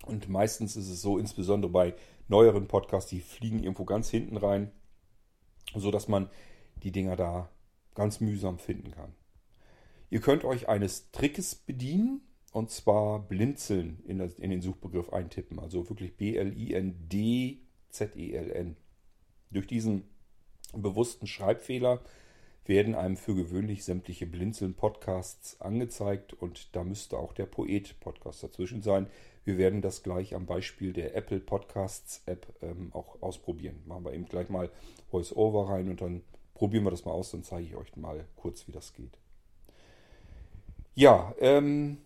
Und 0.04 0.28
meistens 0.28 0.76
ist 0.76 0.88
es 0.88 1.00
so, 1.02 1.18
insbesondere 1.18 1.70
bei 1.72 1.94
neueren 2.28 2.68
Podcasts, 2.68 3.10
die 3.10 3.20
fliegen 3.20 3.62
irgendwo 3.62 3.84
ganz 3.84 4.10
hinten 4.10 4.36
rein, 4.36 4.70
sodass 5.74 6.08
man 6.08 6.28
die 6.82 6.92
Dinger 6.92 7.16
da 7.16 7.50
ganz 7.94 8.20
mühsam 8.20 8.58
finden 8.58 8.90
kann. 8.90 9.14
Ihr 10.10 10.20
könnt 10.20 10.44
euch 10.44 10.68
eines 10.68 11.10
Trickes 11.10 11.54
bedienen, 11.54 12.20
und 12.52 12.70
zwar 12.70 13.18
blinzeln 13.20 14.02
in, 14.06 14.18
das, 14.18 14.38
in 14.38 14.50
den 14.50 14.62
Suchbegriff 14.62 15.12
eintippen. 15.12 15.58
Also 15.58 15.90
wirklich 15.90 16.16
B-L-I-N-D-Z-E-L-N. 16.16 17.66
E 18.70 18.74
Durch 19.50 19.66
diesen 19.66 20.04
bewussten 20.72 21.26
Schreibfehler 21.26 22.00
werden 22.64 22.94
einem 22.94 23.16
für 23.16 23.34
gewöhnlich 23.34 23.84
sämtliche 23.84 24.26
Blinzeln-Podcasts 24.26 25.60
angezeigt 25.60 26.32
und 26.32 26.74
da 26.74 26.82
müsste 26.82 27.18
auch 27.18 27.32
der 27.32 27.46
Poet-Podcast 27.46 28.42
dazwischen 28.42 28.82
sein. 28.82 29.08
Wir 29.46 29.58
werden 29.58 29.80
das 29.80 30.02
gleich 30.02 30.34
am 30.34 30.44
Beispiel 30.44 30.92
der 30.92 31.14
Apple 31.14 31.38
Podcasts-App 31.38 32.46
ähm, 32.62 32.90
auch 32.92 33.22
ausprobieren. 33.22 33.80
Machen 33.86 34.04
wir 34.04 34.12
eben 34.12 34.26
gleich 34.26 34.48
mal 34.48 34.70
Voice-Over 35.12 35.70
rein 35.70 35.88
und 35.88 36.00
dann 36.00 36.22
probieren 36.54 36.82
wir 36.82 36.90
das 36.90 37.04
mal 37.04 37.12
aus, 37.12 37.30
dann 37.30 37.44
zeige 37.44 37.64
ich 37.64 37.76
euch 37.76 37.94
mal 37.96 38.26
kurz, 38.34 38.66
wie 38.66 38.72
das 38.72 38.92
geht. 38.92 39.16
Ja, 40.96 41.32
ähm, 41.38 41.98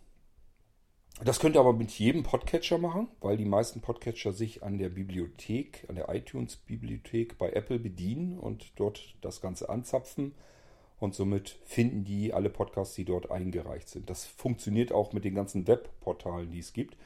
das 1.25 1.41
könnt 1.41 1.57
ihr 1.57 1.61
aber 1.61 1.73
mit 1.73 1.91
jedem 1.93 2.25
Podcatcher 2.25 2.77
machen, 2.77 3.09
weil 3.23 3.39
die 3.39 3.47
meisten 3.47 3.81
Podcatcher 3.81 4.35
sich 4.35 4.63
an 4.63 4.77
der 4.77 4.91
Bibliothek, 4.91 5.87
an 5.89 5.95
der 5.95 6.11
iTunes-Bibliothek 6.15 7.39
bei 7.39 7.53
Apple 7.53 7.79
bedienen 7.79 8.39
und 8.39 8.73
dort 8.77 9.15
das 9.23 9.41
Ganze 9.41 9.71
anzapfen. 9.71 10.35
Und 10.99 11.15
somit 11.15 11.57
finden 11.65 12.05
die 12.05 12.35
alle 12.35 12.51
Podcasts, 12.51 12.95
die 12.97 13.07
dort 13.07 13.31
eingereicht 13.31 13.89
sind. 13.89 14.11
Das 14.11 14.27
funktioniert 14.27 14.93
auch 14.93 15.15
mit 15.15 15.25
den 15.25 15.35
ganzen 15.35 15.67
Webportalen, 15.67 16.51
die 16.51 16.59
es 16.59 16.75
gibt. 16.75 16.99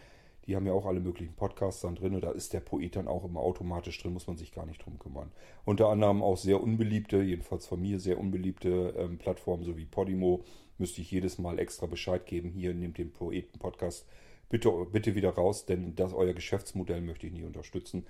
Die 0.47 0.57
haben 0.57 0.67
ja 0.67 0.73
auch 0.73 0.87
alle 0.87 1.01
möglichen 1.01 1.35
Podcasts 1.35 1.81
dann 1.81 1.95
drin 1.95 2.15
und 2.15 2.23
da 2.23 2.31
ist 2.31 2.53
der 2.53 2.61
Poet 2.61 2.97
dann 2.97 3.09
auch 3.09 3.25
immer 3.25 3.41
automatisch 3.41 4.01
drin, 4.01 4.13
muss 4.13 4.27
man 4.27 4.37
sich 4.37 4.53
gar 4.53 4.67
nicht 4.67 4.85
drum 4.85 4.99
kümmern. 4.99 5.33
Unter 5.65 5.89
anderem 5.89 6.23
auch 6.23 6.37
sehr 6.37 6.63
unbeliebte, 6.63 7.23
jedenfalls 7.23 7.67
von 7.67 7.81
mir 7.81 7.99
sehr 7.99 8.19
unbeliebte 8.19 8.95
ähm, 8.99 9.19
Plattformen, 9.19 9.65
so 9.65 9.77
wie 9.77 9.87
Podimo, 9.87 10.45
müsste 10.77 11.01
ich 11.01 11.11
jedes 11.11 11.39
Mal 11.39 11.59
extra 11.59 11.87
Bescheid 11.87 12.27
geben. 12.27 12.51
Hier 12.51 12.75
nehmt 12.75 12.99
den 12.99 13.13
Poeten-Podcast 13.13 14.07
bitte, 14.49 14.71
bitte 14.93 15.15
wieder 15.15 15.31
raus, 15.31 15.67
denn 15.67 15.95
das 15.97 16.13
euer 16.13 16.35
Geschäftsmodell 16.35 17.01
möchte 17.01 17.27
ich 17.27 17.33
nie 17.33 17.45
unterstützen. 17.45 18.07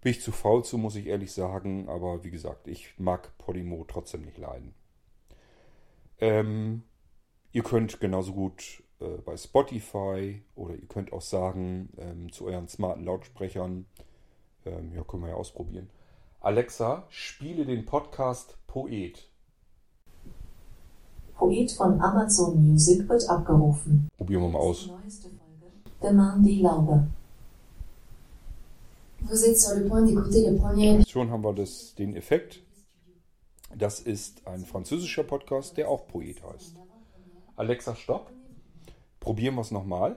Bin 0.00 0.12
ich 0.12 0.20
zu 0.20 0.32
faul 0.32 0.64
zu, 0.64 0.78
muss 0.78 0.96
ich 0.96 1.06
ehrlich 1.06 1.32
sagen, 1.32 1.88
aber 1.88 2.24
wie 2.24 2.30
gesagt, 2.30 2.68
ich 2.68 2.98
mag 2.98 3.36
Podimo 3.38 3.84
trotzdem 3.86 4.22
nicht 4.22 4.38
leiden. 4.38 4.74
Ähm, 6.20 6.82
ihr 7.52 7.62
könnt 7.62 8.00
genauso 8.00 8.32
gut 8.32 8.82
äh, 9.00 9.18
bei 9.24 9.36
Spotify 9.36 10.42
oder 10.56 10.74
ihr 10.74 10.86
könnt 10.88 11.12
auch 11.12 11.22
sagen 11.22 11.90
ähm, 11.98 12.32
zu 12.32 12.46
euren 12.46 12.68
smarten 12.68 13.04
Lautsprechern, 13.04 13.86
ähm, 14.66 14.92
ja, 14.94 15.02
können 15.04 15.22
wir 15.22 15.30
ja 15.30 15.36
ausprobieren. 15.36 15.88
Alexa, 16.40 17.04
spiele 17.08 17.64
den 17.64 17.84
Podcast 17.84 18.56
Poet. 18.66 19.28
Poet 21.34 21.70
von 21.72 22.00
Amazon 22.00 22.70
Music 22.70 23.08
wird 23.08 23.28
abgerufen. 23.28 24.08
Probieren 24.16 24.42
wir 24.42 24.48
mal 24.48 24.58
aus. 24.58 24.90
Demande 26.02 26.50
Laube. 26.50 27.06
Schon 31.06 31.30
haben 31.30 31.42
wir 31.42 31.52
das, 31.52 31.94
den 31.94 32.16
Effekt. 32.16 32.62
Das 33.76 34.00
ist 34.00 34.46
ein 34.46 34.64
französischer 34.64 35.24
Podcast, 35.24 35.76
der 35.76 35.88
auch 35.88 36.06
Poet 36.08 36.42
heißt. 36.42 36.76
Alexa, 37.56 37.94
stopp. 37.94 38.30
Probieren 39.28 39.56
wir 39.56 39.60
es 39.60 39.70
nochmal. 39.70 40.16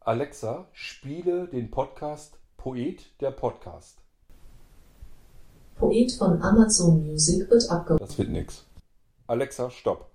Alexa, 0.00 0.68
spiele 0.72 1.48
den 1.48 1.70
Podcast 1.70 2.38
Poet 2.58 3.18
der 3.22 3.30
Podcast. 3.30 4.02
Poet 5.76 6.12
von 6.12 6.42
Amazon 6.42 7.02
Music 7.06 7.48
wird 7.48 7.70
abgerufen. 7.70 8.06
Das 8.06 8.18
wird 8.18 8.28
nix. 8.28 8.66
Alexa, 9.26 9.70
stopp. 9.70 10.10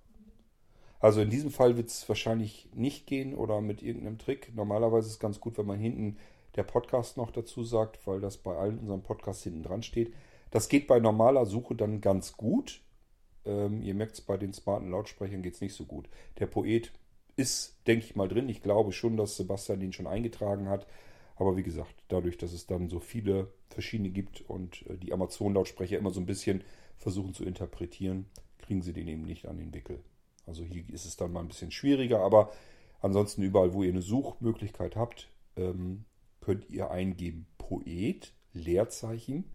Also 1.00 1.20
in 1.22 1.32
diesem 1.32 1.50
Fall 1.50 1.78
wird 1.78 1.88
es 1.88 2.08
wahrscheinlich 2.08 2.70
nicht 2.76 3.08
gehen 3.08 3.34
oder 3.34 3.60
mit 3.62 3.82
irgendeinem 3.82 4.20
Trick. 4.20 4.56
Normalerweise 4.56 5.08
ist 5.08 5.14
es 5.14 5.20
ganz 5.20 5.40
gut, 5.40 5.58
wenn 5.58 5.66
man 5.66 5.80
hinten 5.80 6.20
der 6.58 6.64
Podcast 6.64 7.18
noch 7.18 7.32
dazu 7.32 7.64
sagt, 7.64 8.06
weil 8.06 8.22
das 8.22 8.38
bei 8.38 8.56
allen 8.56 8.78
unseren 8.78 9.02
Podcasts 9.02 9.42
hinten 9.42 9.64
dran 9.64 9.82
steht. 9.82 10.14
Das 10.52 10.70
geht 10.70 10.86
bei 10.86 11.00
normaler 11.00 11.48
Suche 11.48 11.74
dann 11.74 12.02
ganz 12.02 12.38
gut. 12.38 12.82
Ähm, 13.46 13.82
ihr 13.82 13.96
merkt 13.96 14.14
es, 14.14 14.22
bei 14.22 14.38
den 14.38 14.54
smarten 14.54 14.92
Lautsprechern 14.92 15.42
geht 15.42 15.56
es 15.56 15.62
nicht 15.62 15.74
so 15.74 15.86
gut. 15.86 16.08
Der 16.38 16.46
Poet 16.46 16.92
ist, 17.36 17.78
denke 17.88 18.06
ich 18.06 18.16
mal, 18.16 18.28
drin. 18.28 18.50
Ich 18.50 18.62
glaube 18.62 18.92
schon, 18.92 19.18
dass 19.18 19.38
Sebastian 19.38 19.80
den 19.80 19.94
schon 19.94 20.08
eingetragen 20.08 20.70
hat. 20.70 20.88
Aber 21.36 21.58
wie 21.58 21.64
gesagt, 21.64 21.94
dadurch, 22.08 22.38
dass 22.38 22.54
es 22.54 22.66
dann 22.66 22.90
so 22.90 23.00
viele 23.00 23.52
verschiedene 23.70 24.10
gibt 24.10 24.42
und 24.42 24.88
äh, 24.88 24.98
die 24.98 25.12
Amazon-Lautsprecher 25.12 25.98
immer 25.98 26.12
so 26.12 26.20
ein 26.20 26.26
bisschen 26.26 26.64
versuchen 26.98 27.34
zu 27.34 27.44
interpretieren, 27.44 28.26
kriegen 28.60 28.82
sie 28.82 28.94
den 28.94 29.08
eben 29.08 29.24
nicht 29.24 29.48
an 29.48 29.58
den 29.58 29.74
Wickel. 29.74 30.02
Also 30.48 30.64
hier 30.64 30.84
ist 30.90 31.06
es 31.06 31.18
dann 31.18 31.34
mal 31.34 31.42
ein 31.42 31.48
bisschen 31.50 31.72
schwieriger, 31.72 32.20
aber 32.22 32.52
ansonsten 33.02 33.42
überall, 33.42 33.74
wo 33.74 33.84
ihr 33.84 33.92
eine 33.92 34.02
Suchmöglichkeit 34.02 34.96
habt, 34.96 35.28
ähm, 35.58 36.06
könnt 36.40 36.70
ihr 36.70 36.92
eingeben 36.92 37.48
Poet, 37.58 38.34
Leerzeichen, 38.54 39.46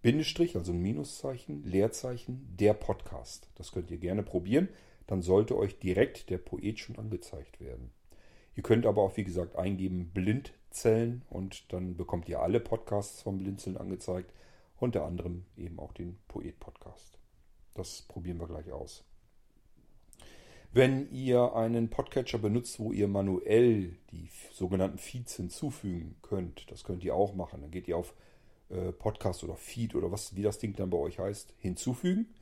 Bindestrich, 0.00 0.56
also 0.56 0.72
ein 0.72 0.80
Minuszeichen, 0.80 1.64
Leerzeichen, 1.64 2.46
der 2.58 2.74
Podcast. 2.74 3.48
Das 3.56 3.72
könnt 3.72 3.90
ihr 3.90 3.98
gerne 3.98 4.22
probieren. 4.22 4.68
Dann 5.06 5.22
sollte 5.22 5.56
euch 5.56 5.78
direkt 5.78 6.30
der 6.30 6.38
Poet 6.38 6.78
schon 6.78 6.96
angezeigt 6.96 7.60
werden. 7.60 7.90
Ihr 8.56 8.62
könnt 8.62 8.86
aber 8.86 9.02
auch, 9.02 9.16
wie 9.16 9.24
gesagt, 9.24 9.56
eingeben 9.56 10.10
Blindzellen 10.14 11.22
und 11.28 11.72
dann 11.72 11.96
bekommt 11.96 12.28
ihr 12.28 12.40
alle 12.40 12.60
Podcasts 12.60 13.22
vom 13.22 13.38
Blinzeln 13.38 13.76
angezeigt. 13.76 14.32
Unter 14.78 15.04
anderem 15.04 15.44
eben 15.56 15.78
auch 15.78 15.92
den 15.92 16.18
Poet-Podcast. 16.28 17.18
Das 17.74 18.02
probieren 18.02 18.38
wir 18.38 18.46
gleich 18.46 18.70
aus. 18.70 19.04
Wenn 20.72 21.10
ihr 21.12 21.54
einen 21.54 21.88
Podcatcher 21.88 22.38
benutzt, 22.38 22.80
wo 22.80 22.92
ihr 22.92 23.06
manuell 23.06 23.96
die 24.10 24.28
sogenannten 24.52 24.98
Feeds 24.98 25.36
hinzufügen 25.36 26.16
könnt, 26.22 26.70
das 26.70 26.82
könnt 26.82 27.04
ihr 27.04 27.14
auch 27.14 27.34
machen. 27.34 27.60
Dann 27.60 27.70
geht 27.70 27.86
ihr 27.86 27.96
auf 27.96 28.12
äh, 28.70 28.90
Podcast 28.92 29.44
oder 29.44 29.54
Feed 29.54 29.94
oder 29.94 30.10
was, 30.10 30.34
wie 30.34 30.42
das 30.42 30.58
Ding 30.58 30.74
dann 30.74 30.90
bei 30.90 30.98
euch 30.98 31.20
heißt, 31.20 31.54
hinzufügen. 31.58 32.34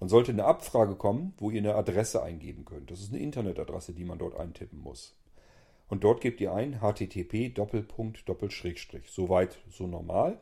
Dann 0.00 0.08
sollte 0.08 0.32
eine 0.32 0.46
Abfrage 0.46 0.96
kommen, 0.96 1.34
wo 1.36 1.50
ihr 1.50 1.58
eine 1.58 1.74
Adresse 1.74 2.22
eingeben 2.22 2.64
könnt. 2.64 2.90
Das 2.90 3.00
ist 3.00 3.12
eine 3.12 3.22
Internetadresse, 3.22 3.92
die 3.92 4.04
man 4.04 4.18
dort 4.18 4.34
eintippen 4.34 4.80
muss. 4.80 5.14
Und 5.88 6.04
dort 6.04 6.22
gebt 6.22 6.40
ihr 6.40 6.54
ein 6.54 6.80
http. 6.80 7.52
Soweit 9.06 9.58
so 9.70 9.86
normal. 9.86 10.40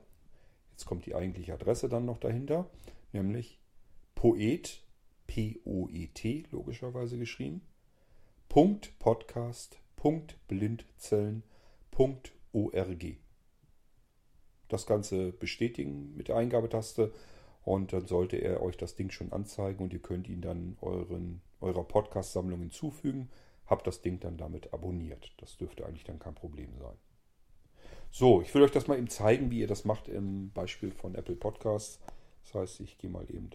Jetzt 0.71 0.87
kommt 0.87 1.07
die 1.07 1.17
eigentliche 1.17 1.55
Adresse 1.55 1.88
dann 1.88 2.05
noch 2.05 2.19
dahinter, 2.19 2.71
nämlich 3.12 3.59
poet, 4.15 4.81
P-O-E-T, 5.27 6.45
logischerweise 6.53 7.19
geschrieben, 7.19 7.62
Punkt 8.49 8.97
Podcast, 9.00 9.81
Punkt 9.97 10.37
Blindzellen, 10.47 11.43
Punkt 11.91 12.33
ORG. 12.53 13.17
Das 14.69 14.87
Ganze 14.87 15.33
bestätigen 15.33 16.15
mit 16.17 16.29
der 16.29 16.37
Eingabetaste 16.37 17.12
und 17.69 17.93
dann 17.93 18.07
sollte 18.07 18.39
er 18.39 18.63
euch 18.63 18.78
das 18.78 18.97
Ding 18.97 19.11
schon 19.11 19.31
anzeigen 19.31 19.85
und 19.85 19.93
ihr 19.93 19.99
könnt 19.99 20.26
ihn 20.26 20.41
dann 20.41 20.78
euren, 20.81 21.43
eurer 21.61 21.85
Podcast-Sammlung 21.85 22.61
hinzufügen. 22.61 23.28
Habt 23.67 23.87
das 23.87 24.00
Ding 24.00 24.21
dann 24.21 24.39
damit 24.39 24.73
abonniert. 24.73 25.35
Das 25.37 25.59
dürfte 25.59 25.85
eigentlich 25.85 26.04
dann 26.04 26.19
kein 26.19 26.35
Problem 26.35 26.75
sein. 26.78 26.97
So, 28.11 28.41
ich 28.41 28.54
will 28.54 28.63
euch 28.63 28.71
das 28.71 28.87
mal 28.89 28.97
eben 28.97 29.11
zeigen, 29.11 29.50
wie 29.50 29.61
ihr 29.61 29.67
das 29.67 29.85
macht 29.85 30.09
im 30.09 30.50
Beispiel 30.52 30.93
von 30.93 31.15
Apple 31.15 31.37
Podcasts. 31.37 32.00
Das 32.43 32.54
heißt, 32.54 32.81
ich 32.81 32.97
gehe 32.97 33.11
mal 33.11 33.28
eben 33.28 33.50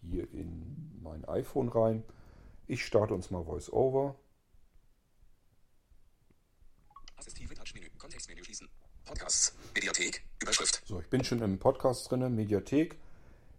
hier 0.00 0.28
in 0.32 0.98
mein 1.00 1.24
iPhone 1.26 1.68
rein. 1.68 2.02
Ich 2.66 2.84
starte 2.84 3.14
uns 3.14 3.30
mal 3.30 3.46
VoiceOver. 3.46 4.16
Assistive 7.14 7.54
Touchmenü, 7.54 7.90
Kontextmenü 7.96 8.42
schließen. 8.42 8.68
Podcasts, 9.04 9.56
Mediathek, 9.72 10.27
Überschrift. 10.42 10.82
So, 10.86 11.00
ich 11.00 11.08
bin 11.08 11.24
schon 11.24 11.42
im 11.42 11.58
Podcast 11.58 12.10
drin, 12.10 12.34
Mediathek. 12.34 12.96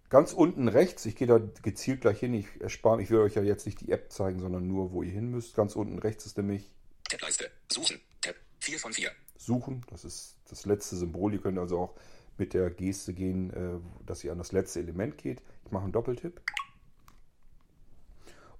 Ganz 0.09 0.33
unten 0.33 0.67
rechts, 0.67 1.05
ich 1.05 1.15
gehe 1.15 1.27
da 1.27 1.39
gezielt 1.61 2.01
gleich 2.01 2.19
hin, 2.19 2.33
ich 2.33 2.47
erspare, 2.59 3.01
ich 3.01 3.11
will 3.11 3.19
euch 3.19 3.35
ja 3.35 3.43
jetzt 3.43 3.67
nicht 3.67 3.79
die 3.79 3.91
App 3.91 4.11
zeigen, 4.11 4.39
sondern 4.39 4.67
nur, 4.67 4.91
wo 4.91 5.03
ihr 5.03 5.11
hin 5.11 5.29
müsst. 5.29 5.55
Ganz 5.55 5.75
unten 5.75 5.99
rechts 5.99 6.25
ist 6.25 6.37
nämlich 6.37 6.73
Tableiste, 7.07 7.51
Suchen, 7.71 7.99
Tab, 8.21 8.35
4 8.59 8.79
von 8.79 8.93
4. 8.93 9.11
Suchen, 9.37 9.85
das 9.89 10.05
ist 10.05 10.35
das 10.49 10.65
letzte 10.65 10.95
Symbol. 10.95 11.33
Ihr 11.33 11.41
könnt 11.41 11.59
also 11.59 11.79
auch 11.79 11.95
mit 12.37 12.53
der 12.53 12.71
Geste 12.71 13.13
gehen, 13.13 13.53
äh, 13.53 14.05
dass 14.05 14.23
ihr 14.23 14.31
an 14.31 14.39
das 14.39 14.51
letzte 14.51 14.79
Element 14.79 15.17
geht. 15.17 15.41
Ich 15.65 15.71
mache 15.71 15.83
einen 15.83 15.93
Doppeltipp. 15.93 16.41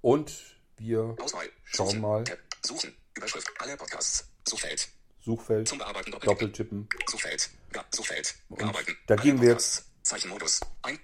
Und 0.01 0.57
wir 0.77 1.15
Auswahl, 1.19 1.49
schauen 1.63 1.87
Suchen, 1.87 2.01
mal, 2.01 2.23
Tab, 2.23 2.39
Suchen, 2.63 2.93
Überschrift, 3.15 3.49
alle 3.59 3.75
Podcasts, 3.75 4.29
Suchfeld, 4.47 4.89
Suchfeld, 5.21 5.67
zum 5.67 5.77
Bearbeiten. 5.79 6.11
Doppeltippen. 6.11 6.87
Suchfeld, 7.09 7.49
ja, 7.75 7.85
Suchfeld, 7.93 8.35
bearbeiten. 8.49 8.97
da 9.07 9.15
gehen 9.15 9.41
wir 9.41 9.49
Podcasts, 9.49 9.89
Zeichenmodus, 10.03 10.61
ein, 10.81 10.99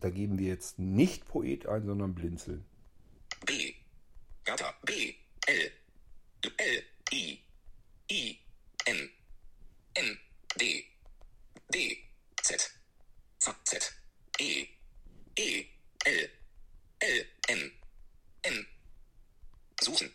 Da 0.00 0.10
geben 0.10 0.38
wir 0.38 0.48
jetzt 0.48 0.78
nicht 0.78 1.26
Poet 1.28 1.66
ein, 1.66 1.86
sondern 1.86 2.14
Blinzeln. 2.14 2.64
B, 3.46 3.74
Gata, 4.44 4.74
B, 4.84 5.14
L, 5.46 5.70
L, 6.56 6.82
I, 7.12 7.38
I, 8.10 8.38
N, 8.84 9.10
N, 9.94 10.18
D, 10.58 10.84
D, 11.72 11.98
Z, 12.42 12.70
Z, 13.38 13.54
Z, 13.64 13.92
E, 14.40 14.66
E, 15.38 15.64
L, 16.04 16.28
L, 16.98 17.26
N, 17.48 17.72
N. 18.42 18.66
Suchen. 19.80 20.12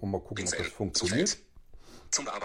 Und 0.00 0.10
mal 0.10 0.20
gucken, 0.20 0.46
ob 0.46 0.56
das 0.56 0.66
funktioniert. 0.68 1.28
Suchfeld. 1.28 1.49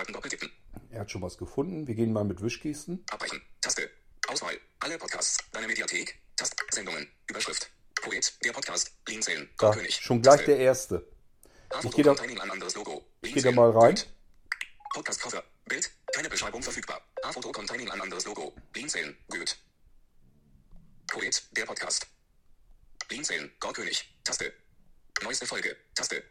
Bearbeiten 0.06 0.14
Doppeltippen. 0.14 0.52
Er 0.92 1.02
hat 1.02 1.12
schon 1.12 1.22
was 1.22 1.38
gefunden. 1.38 1.88
Wir 1.88 1.96
gehen 1.96 2.14
mal 2.14 2.24
mit 2.24 2.42
Wischgesten. 2.42 3.04
Abbrechen. 3.10 3.42
Taste. 3.62 3.90
Auswahl. 4.28 4.60
Alle 4.80 4.98
Podcasts. 4.98 5.38
Deine 5.52 5.68
Mediathek. 5.68 6.20
Tast. 6.36 6.56
Sendungen. 6.72 7.08
Überschrift. 7.30 7.70
Poet. 8.02 8.34
Der 8.44 8.52
Podcast. 8.52 8.92
Blinzeln. 9.06 9.50
Da, 9.58 9.72
König. 9.72 9.96
schon 9.96 10.22
gleich 10.22 10.38
Taste. 10.38 10.52
der 10.52 10.60
erste. 10.60 11.08
A-Foto 11.70 11.88
ich 11.90 11.96
geh 11.96 12.04
da- 12.04 12.10
containing 12.12 12.40
ein 12.40 12.52
anderes 12.52 12.76
Logo. 12.76 13.06
Ich 13.22 13.34
gehe 13.34 13.42
da 13.44 13.52
mal 13.52 13.72
rein. 13.72 13.96
Podcast 14.94 15.20
Cover. 15.22 15.44
Bild. 15.66 15.90
Keine 16.14 16.30
Beschreibung 16.30 16.62
verfügbar. 16.62 17.02
A-Foto 17.24 17.52
containing 17.52 17.90
ein 17.90 18.00
anderes 18.02 18.26
Logo. 18.26 18.54
Blinzeln. 18.72 19.18
Goethe. 19.30 19.56
Poet. 21.08 21.44
Der 21.58 21.66
Podcast. 21.66 22.08
Blinzeln. 23.08 23.52
Gorkönig. 23.60 24.16
Taste. 24.24 24.54
Neueste 25.24 25.46
Folge. 25.48 25.76
Taste. 25.96 26.24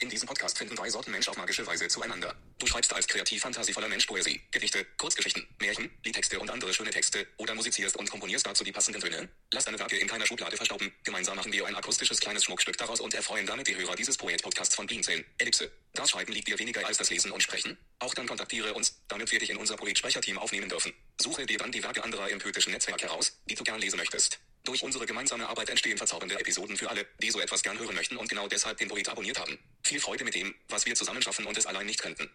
In 0.00 0.10
diesem 0.10 0.28
Podcast 0.28 0.58
finden 0.58 0.76
drei 0.76 0.90
Sorten 0.90 1.12
Mensch 1.12 1.28
auf 1.28 1.36
magische 1.36 1.66
Weise 1.66 1.88
zueinander. 1.88 2.34
Du 2.64 2.70
schreibst 2.70 2.94
als 2.94 3.06
kreativ 3.06 3.42
fantasievoller 3.42 3.88
Mensch 3.88 4.06
Poesie, 4.06 4.40
Gedichte, 4.50 4.86
Kurzgeschichten, 4.96 5.46
Märchen, 5.60 5.90
Liedtexte 6.02 6.40
und 6.40 6.50
andere 6.50 6.72
schöne 6.72 6.88
Texte 6.88 7.26
oder 7.36 7.54
musizierst 7.54 7.94
und 7.98 8.08
komponierst 8.08 8.46
dazu 8.46 8.64
die 8.64 8.72
passenden 8.72 9.02
Töne. 9.02 9.28
Lass 9.52 9.66
deine 9.66 9.78
Werke 9.78 9.98
in 9.98 10.08
keiner 10.08 10.24
Schublade 10.24 10.56
verstauben. 10.56 10.90
Gemeinsam 11.02 11.36
machen 11.36 11.52
wir 11.52 11.66
ein 11.66 11.76
akustisches 11.76 12.20
kleines 12.20 12.44
Schmuckstück 12.44 12.78
daraus 12.78 13.00
und 13.00 13.12
erfreuen 13.12 13.44
damit 13.44 13.66
die 13.66 13.76
Hörer 13.76 13.94
dieses 13.96 14.16
Poet-Podcasts 14.16 14.74
von 14.74 14.86
Blinzeln. 14.86 15.26
Ellipse. 15.36 15.70
Das 15.92 16.08
Schreiben 16.08 16.32
liegt 16.32 16.48
dir 16.48 16.58
weniger 16.58 16.86
als 16.86 16.96
das 16.96 17.10
Lesen 17.10 17.32
und 17.32 17.42
Sprechen. 17.42 17.76
Auch 17.98 18.14
dann 18.14 18.26
kontaktiere 18.26 18.72
uns, 18.72 18.98
damit 19.08 19.30
wir 19.30 19.40
dich 19.40 19.50
in 19.50 19.58
unser 19.58 19.76
Poet-Sprecherteam 19.76 20.38
aufnehmen 20.38 20.70
dürfen. 20.70 20.94
Suche 21.20 21.44
dir 21.44 21.58
dann 21.58 21.70
die 21.70 21.82
Werke 21.82 22.02
anderer 22.02 22.30
im 22.30 22.38
poetischen 22.38 22.72
Netzwerk 22.72 23.02
heraus, 23.02 23.38
die 23.44 23.56
du 23.56 23.64
gern 23.64 23.78
lesen 23.78 23.98
möchtest. 23.98 24.40
Durch 24.64 24.82
unsere 24.82 25.04
gemeinsame 25.04 25.46
Arbeit 25.46 25.68
entstehen 25.68 25.98
verzaubernde 25.98 26.40
Episoden 26.40 26.78
für 26.78 26.88
alle, 26.88 27.06
die 27.22 27.30
so 27.30 27.38
etwas 27.38 27.62
gern 27.62 27.78
hören 27.78 27.94
möchten 27.94 28.16
und 28.16 28.30
genau 28.30 28.48
deshalb 28.48 28.78
den 28.78 28.88
Poet 28.88 29.10
abonniert 29.10 29.38
haben. 29.38 29.58
Viel 29.82 30.00
Freude 30.00 30.24
mit 30.24 30.34
dem, 30.34 30.54
was 30.68 30.86
wir 30.86 30.94
zusammen 30.94 31.20
schaffen 31.20 31.44
und 31.44 31.58
es 31.58 31.66
allein 31.66 31.84
nicht 31.84 32.00
könnten. 32.00 32.30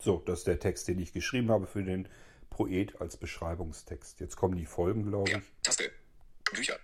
So, 0.00 0.22
das 0.24 0.40
ist 0.40 0.46
der 0.46 0.58
Text, 0.58 0.88
den 0.88 0.98
ich 0.98 1.12
geschrieben 1.12 1.50
habe 1.50 1.66
für 1.66 1.82
den 1.84 2.08
Poet 2.48 3.00
als 3.00 3.16
Beschreibungstext. 3.16 4.18
Jetzt 4.20 4.36
kommen 4.36 4.56
die 4.56 4.66
Folgen, 4.66 5.06
glaube 5.06 5.30
Ja, 5.30 5.38
ich. 5.38 5.44
Taste. 5.62 5.90
Bücher. 6.54 6.78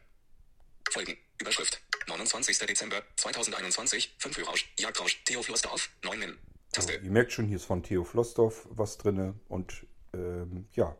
Folgen. 0.90 1.16
Überschrift. 1.40 1.80
29. 2.08 2.58
Dezember 2.58 3.02
2021. 3.16 4.14
5 4.18 4.38
Uhr 4.38 4.44
Rausch. 4.44 4.72
Jagdrausch. 4.78 5.24
Theo 5.24 5.42
Flossdorf. 5.42 5.90
9 6.04 6.18
Min. 6.18 6.30
So, 6.30 6.36
Taste. 6.82 6.92
ihr 7.02 7.10
merkt 7.10 7.32
schon, 7.32 7.46
hier 7.46 7.56
ist 7.56 7.64
von 7.64 7.82
Theo 7.82 8.04
Flossdorf 8.04 8.68
was 8.70 8.98
drin. 8.98 9.40
Und 9.48 9.86
ähm, 10.14 10.66
ja, 10.74 10.94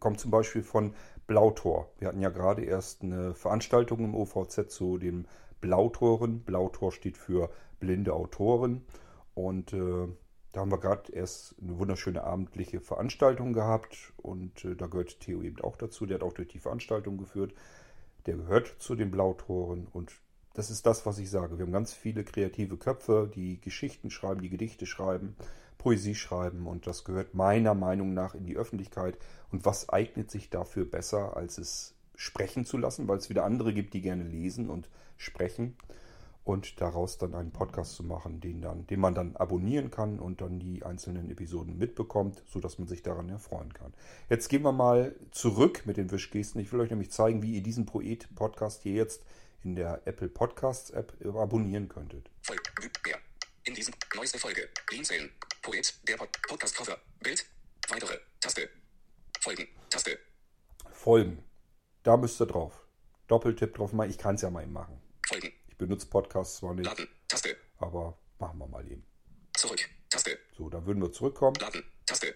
kommt 0.00 0.20
zum 0.20 0.30
Beispiel 0.30 0.62
von 0.62 0.94
Blautor. 1.26 1.92
Wir 1.98 2.08
hatten 2.08 2.20
ja 2.20 2.30
gerade 2.30 2.64
erst 2.64 3.02
eine 3.02 3.34
Veranstaltung 3.34 4.00
im 4.00 4.14
OVZ 4.16 4.68
zu 4.70 4.98
den 4.98 5.28
Blautoren. 5.60 6.40
Blautor 6.42 6.90
steht 6.92 7.16
für 7.16 7.50
blinde 7.78 8.12
Autoren. 8.12 8.84
Und 9.34 9.72
äh, 9.72 10.08
da 10.52 10.60
haben 10.60 10.72
wir 10.72 10.78
gerade 10.78 11.12
erst 11.12 11.54
eine 11.62 11.78
wunderschöne 11.78 12.24
abendliche 12.24 12.80
Veranstaltung 12.80 13.52
gehabt. 13.52 14.12
Und 14.16 14.64
äh, 14.64 14.74
da 14.74 14.86
gehört 14.86 15.20
Theo 15.20 15.42
eben 15.42 15.60
auch 15.60 15.76
dazu. 15.76 16.06
Der 16.06 16.16
hat 16.16 16.22
auch 16.22 16.32
durch 16.32 16.48
die 16.48 16.58
Veranstaltung 16.58 17.18
geführt. 17.18 17.54
Der 18.26 18.36
gehört 18.36 18.74
zu 18.78 18.94
den 18.94 19.10
Blautoren. 19.10 19.86
Und 19.92 20.12
das 20.54 20.70
ist 20.70 20.86
das, 20.86 21.06
was 21.06 21.18
ich 21.18 21.30
sage. 21.30 21.58
Wir 21.58 21.64
haben 21.64 21.72
ganz 21.72 21.92
viele 21.92 22.24
kreative 22.24 22.76
Köpfe, 22.76 23.30
die 23.32 23.60
Geschichten 23.60 24.10
schreiben, 24.10 24.42
die 24.42 24.50
Gedichte 24.50 24.86
schreiben, 24.86 25.36
Poesie 25.78 26.16
schreiben. 26.16 26.66
Und 26.66 26.86
das 26.86 27.04
gehört 27.04 27.34
meiner 27.34 27.74
Meinung 27.74 28.12
nach 28.12 28.34
in 28.34 28.44
die 28.44 28.56
Öffentlichkeit. 28.56 29.16
Und 29.52 29.64
was 29.64 29.88
eignet 29.88 30.30
sich 30.30 30.50
dafür 30.50 30.84
besser, 30.84 31.36
als 31.36 31.58
es 31.58 31.94
sprechen 32.16 32.66
zu 32.66 32.76
lassen, 32.76 33.06
weil 33.08 33.18
es 33.18 33.30
wieder 33.30 33.44
andere 33.44 33.72
gibt, 33.72 33.94
die 33.94 34.02
gerne 34.02 34.24
lesen 34.24 34.68
und 34.68 34.90
sprechen. 35.16 35.76
Und 36.44 36.80
daraus 36.80 37.18
dann 37.18 37.34
einen 37.34 37.52
Podcast 37.52 37.94
zu 37.94 38.02
machen, 38.02 38.40
den, 38.40 38.62
dann, 38.62 38.86
den 38.86 39.00
man 39.00 39.14
dann 39.14 39.36
abonnieren 39.36 39.90
kann 39.90 40.18
und 40.18 40.40
dann 40.40 40.58
die 40.58 40.82
einzelnen 40.82 41.30
Episoden 41.30 41.78
mitbekommt, 41.78 42.42
sodass 42.48 42.78
man 42.78 42.88
sich 42.88 43.02
daran 43.02 43.28
erfreuen 43.28 43.74
kann. 43.74 43.92
Jetzt 44.28 44.48
gehen 44.48 44.62
wir 44.62 44.72
mal 44.72 45.14
zurück 45.30 45.82
mit 45.84 45.96
den 45.96 46.10
Wischgesten. 46.10 46.60
Ich 46.60 46.72
will 46.72 46.80
euch 46.80 46.90
nämlich 46.90 47.10
zeigen, 47.10 47.42
wie 47.42 47.54
ihr 47.54 47.62
diesen 47.62 47.86
Poet-Podcast 47.86 48.82
hier 48.82 48.94
jetzt 48.94 49.22
in 49.62 49.76
der 49.76 50.06
Apple 50.06 50.28
Podcasts 50.28 50.90
App 50.90 51.14
abonnieren 51.24 51.88
könntet. 51.88 52.30
In 53.64 53.74
diesem 53.74 53.94
neueste 54.16 54.38
Folge. 54.38 54.68
Blinzeln. 54.86 55.30
Poet. 55.62 55.94
Der 56.08 56.16
Pod 56.16 56.30
Podcast 56.48 56.74
Cover. 56.74 56.96
Bild. 57.20 57.44
Weitere. 57.88 58.18
Taste. 58.40 58.68
Folgen. 59.38 59.68
Taste. 59.90 60.18
Folgen. 60.90 61.44
Da 62.02 62.16
müsst 62.16 62.40
ihr 62.40 62.46
drauf. 62.46 62.86
Doppeltipp 63.28 63.74
drauf 63.74 63.92
machen. 63.92 64.10
Ich 64.10 64.18
kann 64.18 64.36
es 64.36 64.42
ja 64.42 64.50
mal 64.50 64.62
eben 64.62 64.72
machen. 64.72 65.00
Benutze 65.80 66.06
Podcasts 66.08 66.58
zwar 66.58 66.74
nicht, 66.74 66.84
Laden. 66.84 67.08
Taste. 67.26 67.56
aber 67.78 68.18
machen 68.38 68.58
wir 68.58 68.66
mal 68.66 68.86
eben. 68.86 69.02
Zurück. 69.54 69.80
Taste. 70.10 70.38
So, 70.54 70.68
dann 70.68 70.84
würden 70.84 71.02
wir 71.02 71.10
zurückkommen. 71.10 71.56
Laden. 71.58 71.82
Taste. 72.04 72.34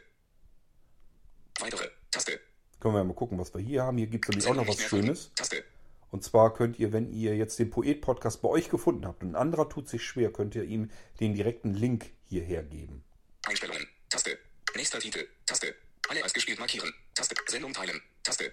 Weitere. 1.61 1.91
Taste. 2.11 2.41
Können 2.81 2.95
wir 2.95 3.01
ja 3.01 3.05
mal 3.05 3.13
gucken, 3.13 3.39
was 3.39 3.53
wir 3.53 3.61
hier 3.61 3.83
haben. 3.83 3.99
Hier 3.99 4.07
gibt 4.07 4.25
es 4.25 4.31
nämlich 4.31 4.49
auch 4.49 4.55
noch 4.55 4.67
was. 4.67 4.81
Schönes. 4.81 5.31
Taste. 5.35 5.63
Und 6.11 6.25
zwar 6.25 6.55
könnt 6.55 6.79
ihr, 6.79 6.95
wenn 6.95 7.13
ihr 7.13 7.37
jetzt 7.37 7.59
den 7.59 7.69
Poet-Podcast 7.69 8.41
bei 8.41 8.49
euch 8.49 8.71
gefunden 8.71 9.07
habt 9.07 9.23
und 9.23 9.33
ein 9.33 9.37
anderer 9.37 9.69
tut 9.69 9.91
sich 9.91 10.03
schwer, 10.03 10.33
könnt 10.33 10.55
ihr 10.55 10.65
ihm 10.65 10.91
den 11.21 11.35
direkten 11.35 11.75
Link 11.75 12.13
hierher 12.23 12.63
geben. 12.63 13.05
Einstellungen. 13.45 13.87
Taste. 14.09 14.39
Nächster 14.75 15.01
Titel. 15.01 15.29
Taste. 15.45 15.75
Alle 16.09 16.23
als 16.23 16.33
gespielt 16.33 16.59
markieren. 16.59 16.95
Taste. 17.15 17.35
Sendung 17.47 17.75
teilen. 17.75 18.01
Taste. 18.23 18.53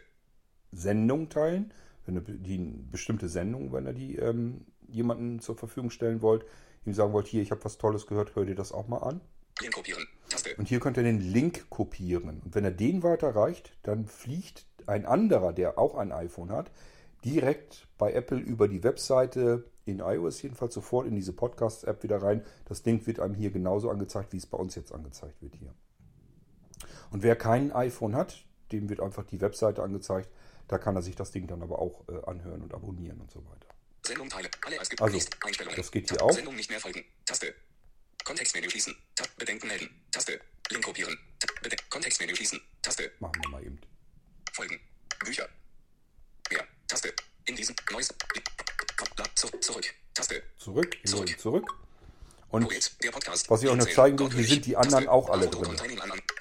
Sendung 0.73 1.29
teilen, 1.29 1.73
wenn 2.05 2.15
ihr 2.15 2.21
die 2.21 2.57
bestimmte 2.91 3.29
Sendung, 3.29 3.71
wenn 3.71 3.85
ihr 3.85 3.93
die 3.93 4.15
ähm, 4.17 4.65
jemanden 4.91 5.39
zur 5.39 5.55
Verfügung 5.55 5.89
stellen 5.89 6.21
wollt, 6.21 6.45
ihm 6.85 6.93
sagen 6.93 7.13
wollt, 7.13 7.27
hier, 7.27 7.41
ich 7.41 7.51
habe 7.51 7.63
was 7.63 7.77
Tolles 7.77 8.07
gehört, 8.07 8.35
hört 8.35 8.49
ihr 8.49 8.55
das 8.55 8.71
auch 8.71 8.87
mal 8.87 8.97
an. 8.97 9.21
Link 9.59 9.73
kopieren. 9.73 10.07
Taste. 10.29 10.55
Und 10.57 10.67
hier 10.67 10.79
könnt 10.79 10.97
ihr 10.97 11.03
den 11.03 11.19
Link 11.19 11.69
kopieren. 11.69 12.41
Und 12.43 12.55
wenn 12.55 12.63
er 12.63 12.71
den 12.71 13.03
weiterreicht, 13.03 13.73
dann 13.83 14.05
fliegt 14.05 14.65
ein 14.87 15.05
anderer, 15.05 15.53
der 15.53 15.77
auch 15.77 15.95
ein 15.95 16.11
iPhone 16.11 16.51
hat, 16.51 16.71
direkt 17.23 17.87
bei 17.97 18.13
Apple 18.13 18.39
über 18.39 18.67
die 18.67 18.83
Webseite 18.83 19.65
in 19.85 19.99
iOS 19.99 20.41
jedenfalls 20.41 20.73
sofort 20.73 21.07
in 21.07 21.15
diese 21.15 21.33
Podcast-App 21.33 22.03
wieder 22.03 22.21
rein. 22.21 22.43
Das 22.65 22.83
Ding 22.83 23.05
wird 23.05 23.19
einem 23.19 23.35
hier 23.35 23.51
genauso 23.51 23.89
angezeigt, 23.89 24.33
wie 24.33 24.37
es 24.37 24.45
bei 24.45 24.57
uns 24.57 24.75
jetzt 24.75 24.93
angezeigt 24.93 25.41
wird 25.41 25.55
hier. 25.55 25.73
Und 27.11 27.23
wer 27.23 27.35
kein 27.35 27.71
iPhone 27.71 28.15
hat, 28.15 28.45
dem 28.71 28.89
wird 28.89 29.01
einfach 29.01 29.25
die 29.25 29.41
Webseite 29.41 29.83
angezeigt. 29.83 30.29
Da 30.67 30.77
kann 30.77 30.95
er 30.95 31.01
sich 31.01 31.15
das 31.15 31.31
Ding 31.31 31.47
dann 31.47 31.61
aber 31.61 31.79
auch 31.79 32.07
äh, 32.07 32.23
anhören 32.25 32.61
und 32.61 32.73
abonnieren 32.73 33.19
und 33.19 33.29
so 33.29 33.39
weiter. 33.39 33.67
Sendung 34.11 34.29
teilen. 34.29 34.49
Alle 34.65 34.79
als 34.79 34.89
Also. 34.99 35.19
Einstellungen. 35.45 35.77
das 35.77 35.91
geht 35.91 36.09
hier 36.09 36.21
auch. 36.21 36.31
Sendung 36.33 36.55
nicht 36.55 36.69
mehr 36.69 36.79
folgen. 36.81 37.03
Taste. 37.25 37.55
Kontextmenü 38.25 38.69
schließen. 38.69 38.95
Tab. 39.15 39.29
Bedenken 39.37 39.67
melden. 39.67 39.89
Taste. 40.11 40.39
Link 40.69 40.83
kopieren. 40.83 41.17
Bede 41.63 41.77
Kontextmenü 41.89 42.35
schließen. 42.35 42.59
Taste. 42.81 43.11
Machen 43.19 43.41
wir 43.41 43.49
mal 43.49 43.63
eben. 43.63 43.79
Folgen. 44.53 44.79
Bücher. 45.23 45.47
Mehr. 46.51 46.67
Taste. 46.87 47.13
In 47.45 47.55
diesem 47.55 47.75
neues. 47.91 48.09
Zu, 49.35 49.47
zurück. 49.59 49.85
Taste. 50.13 50.43
Zurück, 50.57 50.97
Zurück. 51.05 51.39
zurück. 51.39 51.73
Und 52.49 52.65
Poet, 52.65 52.91
der 53.01 53.11
Podcast. 53.11 53.49
was 53.49 53.63
ich 53.63 53.69
euch 53.69 53.77
noch 53.77 53.89
zeigen 53.89 54.19
will, 54.19 54.29
hier 54.29 54.45
sind 54.45 54.65
die 54.65 54.75
anderen 54.75 55.07
auch 55.07 55.29
alle 55.29 55.47
drin. 55.47 55.73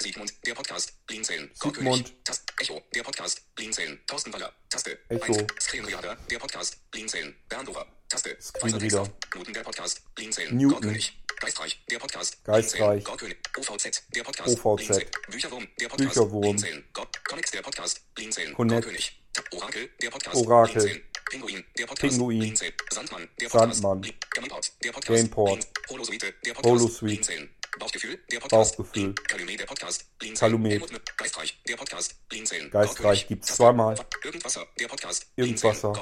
Sigmund, 0.01 0.33
der 0.47 0.55
Podcast. 0.55 0.95
Blinzeln, 1.07 1.51
Sigmund. 1.55 2.25
Taste. 2.25 2.43
Echo, 2.59 2.83
der 2.95 3.03
Podcast. 3.03 3.43
Blinzeln, 3.55 4.01
Thorsten 4.07 4.33
Waller. 4.33 4.53
Taste. 4.71 4.99
Echo. 5.09 5.25
Eins. 5.35 5.45
Screenreader, 5.61 6.17
der 6.31 6.39
Podcast. 6.39 6.91
Blinzeln, 6.91 7.37
Berndover. 7.49 7.87
Taste. 8.09 8.37
Screenreader. 8.41 9.09
Newton, 9.35 9.53
der 9.53 9.63
Podcast. 9.63 10.03
Blinzeln, 10.15 10.57
Newton. 10.57 10.99
Geistreich, 11.41 11.83
der 11.91 11.99
Podcast. 11.99 12.45
Geistreich. 12.45 13.05
Gorkönig. 13.05 13.37
OVZ, 13.59 14.03
der 14.15 14.23
Podcast. 14.23 14.65
OVZ. 14.65 14.87
Blinzeln, 14.87 15.11
Bücherwurm, 15.31 15.69
der 15.81 15.89
Podcast. 15.89 16.15
Bücherwurm. 16.15 16.41
Blinzeln, 16.41 16.85
Connex, 17.29 17.51
der 17.51 17.63
Podcast. 17.63 18.15
Blinzeln. 18.15 18.55
Gorkönig. 18.55 19.23
Orakel, 19.53 19.91
der 20.03 20.11
Podcast. 20.11 20.37
Orakel. 20.37 20.83
Blinzeln, 20.83 21.03
Pinguin, 21.31 21.65
der 21.79 21.87
Podcast. 21.87 22.17
Pinguin. 22.17 22.39
Blinzeln, 22.41 22.73
Sandmann, 22.91 23.29
der 23.41 23.49
Podcast. 23.49 23.83
Sandmann. 23.83 24.13
Gameport, 24.31 24.73
der 24.83 24.93
Podcast. 24.93 25.23
Gameport. 25.23 25.69
Holosuite, 25.91 26.35
der 26.45 26.55
Podcast. 26.55 26.67
Holosuite. 26.67 27.05
Blinzeln. 27.05 27.51
Bauchgefühl, 27.79 28.19
der 28.31 28.41
Podcast. 28.41 28.77
Bauchgefühl. 28.77 29.13
Blin- 29.13 29.15
Kalumet, 29.29 29.61
der 29.61 29.67
Podcast. 29.67 30.05
Kalumet. 30.39 30.83
Geistreich, 31.17 31.59
der 31.69 31.77
Podcast. 31.77 32.29
Blinzeln. 32.29 32.71
Geistreich 32.71 33.29
gibt's 33.29 33.55
zweimal. 33.55 33.97
Irgendwasser, 34.25 34.67
der 34.79 34.89
Podcast. 34.89 35.27
Irgendwasser. 35.37 35.93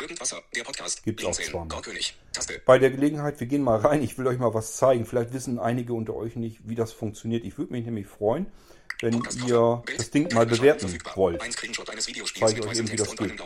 Irgendwasser, 0.00 0.42
der 0.54 0.64
Podcast. 0.64 1.02
Gibt's 1.04 1.24
auch 1.24 1.32
zweimal. 1.32 1.68
Bei 2.66 2.78
der 2.78 2.90
Gelegenheit, 2.90 3.40
wir 3.40 3.46
gehen 3.46 3.62
mal 3.62 3.78
rein. 3.78 4.02
Ich 4.02 4.18
will 4.18 4.26
euch 4.26 4.38
mal 4.38 4.52
was 4.54 4.76
zeigen. 4.76 5.06
Vielleicht 5.06 5.32
wissen 5.32 5.58
einige 5.58 5.94
unter 5.94 6.14
euch 6.14 6.36
nicht, 6.36 6.60
wie 6.68 6.74
das 6.74 6.92
funktioniert. 6.92 7.44
Ich 7.44 7.56
würde 7.58 7.72
mich 7.72 7.84
nämlich 7.84 8.06
freuen, 8.06 8.46
wenn 9.04 9.22
ihr 9.46 9.82
das 9.96 10.10
Ding 10.10 10.32
mal 10.34 10.46
bewerten 10.46 10.98
wollt. 11.14 11.40
Ein 11.40 11.52
Screenshot 11.52 11.88
eines 11.90 12.08
Videospiels 12.08 12.50
Zeige 12.50 12.60
ich 12.60 12.66
euch 12.66 12.78
eben, 12.78 12.90
wie 12.90 12.96
das 12.96 13.14
geht. 13.14 13.40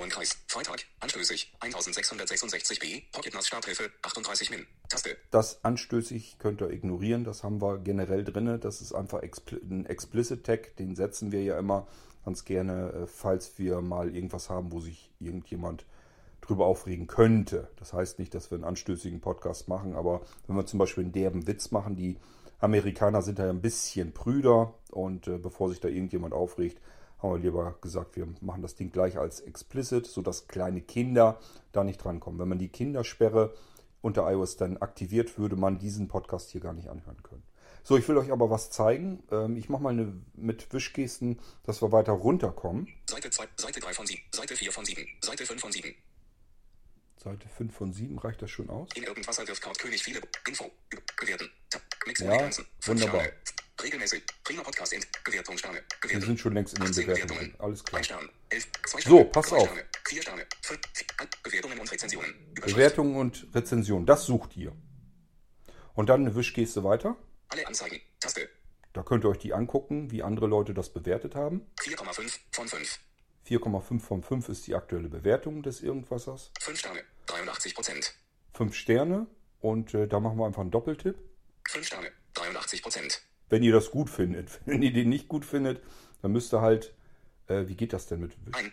Freitag. 0.47 0.85
Anstößig. 1.01 1.53
1666b. 1.61 3.03
Pocketnas 3.13 3.47
Starthilfe. 3.47 3.91
38 4.03 4.51
Min. 4.51 4.67
Taste. 4.89 5.17
Das 5.31 5.65
anstößig 5.65 6.39
könnt 6.39 6.63
ihr 6.63 6.71
ignorieren. 6.71 7.25
Das 7.25 7.43
haben 7.43 7.61
wir 7.61 7.79
generell 7.79 8.25
drin. 8.25 8.59
Das 8.61 8.81
ist 8.81 8.93
einfach 8.93 9.23
ein 9.23 9.87
Explicit 9.87 10.45
Tag. 10.45 10.77
Den 10.77 10.95
setzen 10.95 11.33
wir 11.33 11.43
ja 11.43 11.59
immer 11.59 11.87
ganz 12.25 12.45
gerne, 12.45 12.93
äh, 12.93 13.07
falls 13.07 13.59
wir 13.59 13.81
mal 13.81 14.15
irgendwas 14.15 14.51
haben, 14.51 14.73
wo 14.73 14.81
sich 14.81 15.11
irgendjemand 15.19 15.85
drüber 16.41 16.67
aufregen 16.67 17.07
könnte. 17.07 17.69
Das 17.77 17.93
heißt 17.93 18.19
nicht, 18.19 18.35
dass 18.35 18.51
wir 18.51 18.57
einen 18.57 18.65
anstößigen 18.65 19.21
Podcast 19.21 19.69
machen, 19.69 19.97
aber 19.97 20.23
wenn 20.47 20.57
wir 20.57 20.67
zum 20.67 20.79
Beispiel 20.79 21.05
einen 21.05 21.13
derben 21.13 21.47
Witz 21.47 21.71
machen, 21.71 21.97
die 21.97 22.17
Amerikaner 22.59 23.23
sind 23.23 23.39
da 23.39 23.49
ein 23.49 23.61
bisschen 23.61 24.13
prüder 24.13 24.75
und 24.91 25.29
äh, 25.29 25.39
bevor 25.39 25.71
sich 25.71 25.81
da 25.81 25.89
irgendjemand 25.89 26.35
aufregt, 26.35 26.81
haben 27.23 27.33
wir 27.35 27.39
lieber 27.39 27.77
gesagt, 27.81 28.17
wir 28.17 28.29
machen 28.41 28.63
das 28.63 28.75
Ding 28.75 28.91
gleich 28.91 29.19
als 29.19 29.41
explicit, 29.41 30.07
sodass 30.07 30.47
kleine 30.47 30.81
Kinder 30.81 31.39
da 31.73 31.85
nicht 31.85 32.03
drankommen. 32.03 32.39
Wenn 32.39 32.49
man 32.49 32.59
die 32.59 32.69
Kindersperre 32.69 33.55
unter 34.01 34.31
iOS 34.31 34.57
dann 34.57 34.77
aktiviert, 34.77 35.39
würde 35.39 35.57
man 35.57 35.79
diesen 35.79 36.09
Podcast 36.09 36.51
hier 36.51 36.61
gar 36.61 36.73
nicht 36.73 36.89
anhören 36.89 37.23
können. 37.23 37.43
So, 37.83 37.97
ich 37.97 38.09
will 38.09 38.19
euch 38.19 38.31
aber 38.31 38.51
was 38.51 38.71
zeigen. 38.71 39.23
Ähm, 39.31 39.57
ich 39.57 39.69
mache 39.69 39.83
mal 39.83 39.91
eine 39.91 40.13
mit 40.35 40.73
Wischgesten, 40.73 41.39
dass 41.65 41.83
wir 41.83 41.91
weiter 41.91 42.13
runterkommen. 42.13 42.89
Seite 43.07 43.31
2, 43.31 43.45
Seite 43.57 43.81
3 43.81 43.93
von 43.93 44.07
7, 44.07 44.21
Seite 44.33 44.57
4 44.57 44.73
von 44.73 44.85
7, 44.85 45.07
Seite 45.23 45.47
5 45.47 45.61
von 45.61 45.73
7. 45.73 45.95
Seite 47.19 47.49
5 47.49 47.75
von 47.75 47.93
7 47.93 48.19
reicht 48.19 48.41
das 48.43 48.51
schon 48.51 48.71
aus? 48.71 48.89
In 48.95 49.03
Irgendwasser 49.03 49.47
wirft 49.47 49.61
Kurt 49.63 49.79
König 49.79 50.03
viele 50.03 50.21
Info. 50.47 50.71
Bewerten. 51.21 51.51
Mix 52.07 52.21
Ja, 52.21 52.31
wunderbar. 52.87 53.21
Sterne. 53.23 53.33
Regelmäßig. 53.83 54.23
Prima 54.45 54.63
Podcast 54.63 54.93
in 54.93 55.05
Bewertung 55.25 55.59
Sterne. 55.59 55.83
Wir 56.07 56.21
sind 56.21 56.39
schon 56.39 56.55
längst 56.55 56.75
in 56.79 56.85
den 56.85 56.91
18 56.91 57.07
Bewertungen. 57.07 57.55
Alles 57.59 57.85
klar. 57.85 58.03
Stern. 58.05 58.29
11. 58.51 58.69
Zwei 58.87 59.01
So, 59.03 59.25
pass 59.25 59.53
auf. 59.53 59.69
Sterne. 59.69 60.47
Fünf. 60.63 60.81
vier- 60.95 61.07
Bewertungen 61.43 61.79
und 61.81 61.91
Rezensionen. 61.93 62.35
Bewertungen 62.55 63.17
und 63.17 63.47
Rezension, 63.55 64.07
das 64.07 64.25
sucht 64.27 64.57
ihr. 64.57 64.75
Und 65.95 66.09
dann 66.09 66.21
eine 66.23 66.35
Wischgeste 66.35 66.85
weiter. 66.85 67.17
Alle 67.49 67.67
Anzeigen. 67.67 68.01
Taste. 68.21 68.49
Da 68.93 69.03
könnt 69.03 69.25
ihr 69.25 69.29
euch 69.31 69.39
die 69.39 69.53
angucken, 69.53 70.11
wie 70.11 70.23
andere 70.23 70.47
Leute 70.47 70.73
das 70.75 70.93
bewertet 70.93 71.35
haben. 71.35 71.67
4,5 71.81 72.39
von 72.53 72.69
5. 72.69 73.01
4,5 73.49 74.01
von 74.01 74.23
5 74.23 74.49
ist 74.51 74.67
die 74.67 74.75
aktuelle 74.75 75.09
Bewertung 75.09 75.63
des 75.63 75.81
Irgendwassers. 75.81 76.53
5 76.61 76.79
Sterne. 76.79 77.01
83 77.27 77.75
Prozent. 77.75 78.15
5 78.55 78.75
Sterne. 78.75 79.27
Und 79.61 79.95
äh, 79.95 80.07
da 80.07 80.21
machen 80.21 80.39
wir 80.39 80.47
einfach 80.47 80.61
einen 80.61 80.71
Doppeltipp. 80.71 81.17
5 81.69 81.87
Sterne. 81.87 82.13
83 82.35 82.83
Prozent. 82.83 83.23
Wenn 83.49 83.63
ihr 83.63 83.73
das 83.73 83.91
gut 83.91 84.11
findet. 84.11 84.61
Wenn 84.67 84.83
ihr 84.83 84.93
den 84.93 85.09
nicht 85.09 85.29
gut 85.29 85.47
findet, 85.47 85.83
dann 86.21 86.33
müsst 86.33 86.53
ihr 86.53 86.61
halt. 86.61 86.95
Äh, 87.47 87.67
wie 87.69 87.75
geht 87.75 87.95
das 87.95 88.07
denn 88.07 88.21
mit 88.21 88.37
Wisch? 88.45 88.55
Ein. 88.55 88.73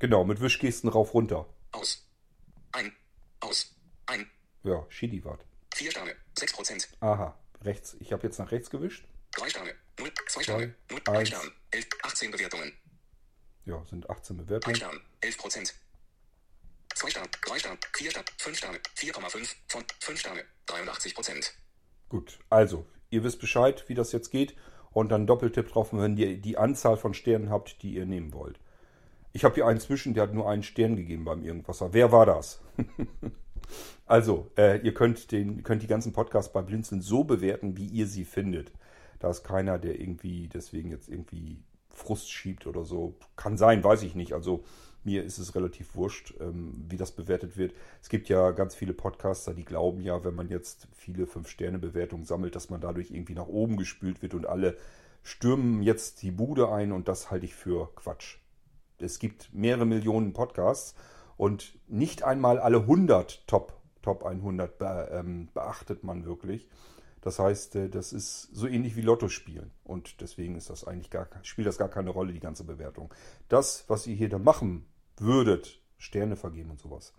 Genau, 0.00 0.24
mit 0.24 0.40
Wischgesten 0.40 0.88
rauf 0.88 1.14
runter. 1.14 1.46
Aus. 1.70 2.04
Ein. 2.72 2.92
Aus. 3.40 3.76
Ein. 4.06 4.28
Ja, 4.64 4.84
Shitty 4.88 5.24
wart. 5.24 5.44
4 5.74 5.92
Sterne. 5.92 6.16
6 6.36 6.52
Prozent. 6.52 6.88
Aha, 7.00 7.38
rechts. 7.62 7.96
Ich 8.00 8.12
habe 8.12 8.24
jetzt 8.24 8.38
nach 8.38 8.50
rechts 8.50 8.70
gewischt. 8.70 9.06
3 9.32 9.50
Sterne. 9.50 9.74
0. 10.00 10.12
2 10.28 10.42
Sterne. 10.42 10.74
0. 10.90 11.00
eins. 11.06 11.18
1 11.18 11.28
Stern. 11.28 11.52
11. 11.70 11.86
18 12.02 12.30
Bewertungen. 12.32 12.72
Ja, 13.68 13.84
sind 13.84 14.08
18 14.08 14.36
1 14.36 14.46
Bewertungen. 14.46 14.76
Stern. 14.76 15.00
11 15.20 15.38
Prozent. 15.38 15.74
2 16.94 17.10
Sterne. 17.10 17.28
3 17.46 17.58
Sterne. 17.58 17.78
4 17.94 18.10
Sterne. 18.10 18.26
5 18.38 18.56
Sterne. 18.56 18.78
4,5 18.96 19.56
von 19.68 19.84
5 20.00 20.18
Sterne. 20.18 20.40
83 20.66 21.14
Prozent. 21.14 21.54
Gut, 22.08 22.38
also, 22.48 22.86
ihr 23.10 23.22
wisst 23.24 23.40
Bescheid, 23.40 23.84
wie 23.88 23.94
das 23.94 24.12
jetzt 24.12 24.30
geht. 24.30 24.56
Und 24.90 25.10
dann 25.10 25.26
Doppeltipp 25.26 25.68
drauf, 25.68 25.90
wenn 25.92 26.16
ihr 26.16 26.40
die 26.40 26.56
Anzahl 26.56 26.96
von 26.96 27.12
Sternen 27.12 27.50
habt, 27.50 27.82
die 27.82 27.92
ihr 27.94 28.06
nehmen 28.06 28.32
wollt. 28.32 28.58
Ich 29.32 29.44
habe 29.44 29.54
hier 29.54 29.66
einen 29.66 29.80
zwischen, 29.80 30.14
der 30.14 30.22
hat 30.22 30.32
nur 30.32 30.48
einen 30.48 30.62
Stern 30.62 30.96
gegeben 30.96 31.26
beim 31.26 31.44
Irgendwasser. 31.44 31.92
Wer 31.92 32.10
war 32.10 32.24
das? 32.24 32.62
also, 34.06 34.50
äh, 34.56 34.80
ihr 34.80 34.94
könnt, 34.94 35.30
den, 35.30 35.62
könnt 35.62 35.82
die 35.82 35.86
ganzen 35.86 36.14
Podcasts 36.14 36.54
bei 36.54 36.62
Blinzeln 36.62 37.02
so 37.02 37.22
bewerten, 37.22 37.76
wie 37.76 37.86
ihr 37.86 38.06
sie 38.06 38.24
findet. 38.24 38.72
Da 39.18 39.28
ist 39.28 39.44
keiner, 39.44 39.78
der 39.78 40.00
irgendwie 40.00 40.48
deswegen 40.48 40.90
jetzt 40.90 41.10
irgendwie 41.10 41.62
Frust 41.98 42.30
schiebt 42.30 42.66
oder 42.66 42.84
so. 42.84 43.14
Kann 43.36 43.58
sein, 43.58 43.84
weiß 43.84 44.02
ich 44.02 44.14
nicht. 44.14 44.32
Also 44.32 44.64
mir 45.04 45.24
ist 45.24 45.38
es 45.38 45.54
relativ 45.54 45.94
wurscht, 45.94 46.34
ähm, 46.40 46.84
wie 46.88 46.96
das 46.96 47.12
bewertet 47.12 47.56
wird. 47.56 47.74
Es 48.02 48.08
gibt 48.08 48.28
ja 48.28 48.50
ganz 48.50 48.74
viele 48.74 48.92
Podcaster, 48.92 49.54
die 49.54 49.64
glauben 49.64 50.00
ja, 50.00 50.24
wenn 50.24 50.34
man 50.34 50.48
jetzt 50.48 50.88
viele 50.92 51.26
Fünf-Sterne-Bewertungen 51.26 52.24
sammelt, 52.24 52.54
dass 52.54 52.70
man 52.70 52.80
dadurch 52.80 53.10
irgendwie 53.10 53.34
nach 53.34 53.46
oben 53.46 53.76
gespült 53.76 54.22
wird 54.22 54.34
und 54.34 54.46
alle 54.46 54.76
stürmen 55.22 55.82
jetzt 55.82 56.22
die 56.22 56.30
Bude 56.30 56.70
ein 56.70 56.92
und 56.92 57.08
das 57.08 57.30
halte 57.30 57.46
ich 57.46 57.54
für 57.54 57.90
Quatsch. 57.94 58.38
Es 58.98 59.18
gibt 59.18 59.52
mehrere 59.52 59.86
Millionen 59.86 60.32
Podcasts 60.32 60.94
und 61.36 61.78
nicht 61.86 62.22
einmal 62.24 62.58
alle 62.58 62.78
100 62.78 63.46
Top, 63.46 63.80
Top 64.02 64.24
100 64.24 64.78
be, 64.78 65.08
ähm, 65.12 65.48
beachtet 65.54 66.02
man 66.02 66.24
wirklich. 66.24 66.68
Das 67.28 67.38
heißt, 67.38 67.76
äh, 67.76 67.88
das 67.90 68.14
ist 68.14 68.48
so 68.54 68.66
ähnlich 68.66 68.96
wie 68.96 69.02
Lotto 69.02 69.28
spielen. 69.28 69.70
Und 69.84 70.22
deswegen 70.22 70.56
ist 70.56 70.70
das 70.70 70.84
eigentlich 70.84 71.10
gar, 71.10 71.28
spielt 71.42 71.68
das 71.68 71.76
gar 71.76 71.90
keine 71.90 72.08
Rolle, 72.08 72.32
die 72.32 72.40
ganze 72.40 72.64
Bewertung. 72.64 73.12
Das, 73.50 73.84
was 73.86 74.06
ihr 74.06 74.14
hier 74.14 74.30
da 74.30 74.38
machen 74.38 74.86
würdet, 75.18 75.78
Sterne 75.98 76.36
vergeben 76.36 76.70
und 76.70 76.80
sowas, 76.80 77.12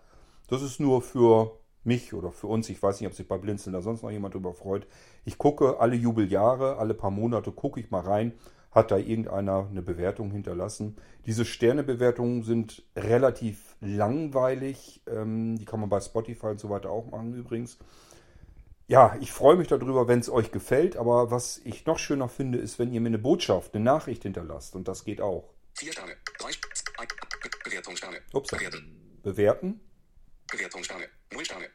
das 0.48 0.62
ist 0.62 0.80
nur 0.80 1.00
für 1.00 1.52
mich 1.84 2.12
oder 2.12 2.32
für 2.32 2.48
uns. 2.48 2.68
Ich 2.70 2.82
weiß 2.82 3.00
nicht, 3.00 3.06
ob 3.06 3.14
sich 3.14 3.28
bei 3.28 3.38
Blinzeln 3.38 3.72
da 3.72 3.82
sonst 3.82 4.02
noch 4.02 4.10
jemand 4.10 4.34
drüber 4.34 4.52
freut. 4.52 4.88
Ich 5.24 5.38
gucke 5.38 5.78
alle 5.78 5.94
Jubeljahre, 5.94 6.78
alle 6.78 6.94
paar 6.94 7.12
Monate 7.12 7.52
gucke 7.52 7.78
ich 7.78 7.92
mal 7.92 8.00
rein. 8.00 8.32
Hat 8.72 8.90
da 8.90 8.96
irgendeiner 8.96 9.68
eine 9.70 9.82
Bewertung 9.82 10.32
hinterlassen? 10.32 10.96
Diese 11.24 11.44
Sternebewertungen 11.44 12.42
sind 12.42 12.82
relativ 12.96 13.76
langweilig. 13.80 15.02
Ähm, 15.06 15.56
die 15.56 15.66
kann 15.66 15.78
man 15.78 15.88
bei 15.88 16.00
Spotify 16.00 16.48
und 16.48 16.58
so 16.58 16.68
weiter 16.68 16.90
auch 16.90 17.12
machen 17.12 17.32
übrigens. 17.34 17.78
Ja, 18.90 19.16
ich 19.20 19.30
freue 19.30 19.54
mich 19.54 19.68
darüber, 19.68 20.08
wenn 20.08 20.18
es 20.18 20.28
euch 20.28 20.50
gefällt, 20.50 20.96
aber 20.96 21.30
was 21.30 21.58
ich 21.58 21.86
noch 21.86 22.00
schöner 22.00 22.28
finde, 22.28 22.58
ist, 22.58 22.80
wenn 22.80 22.92
ihr 22.92 23.00
mir 23.00 23.06
eine 23.06 23.18
Botschaft, 23.18 23.72
eine 23.72 23.84
Nachricht 23.84 24.24
hinterlasst 24.24 24.74
und 24.74 24.88
das 24.88 25.04
geht 25.04 25.20
auch. 25.20 25.54
Vier 25.78 25.92
Sterne. 25.92 26.16
Drei 26.40 26.50
Bewertung 27.62 27.96
Sterne. 27.96 28.20
Ups. 28.32 28.50
Bewerten. 28.50 29.20
Bewerten? 29.22 29.80
Bewertung 30.50 30.82
Sterne. 30.82 31.04
Null 31.32 31.44
Sterne. 31.44 31.66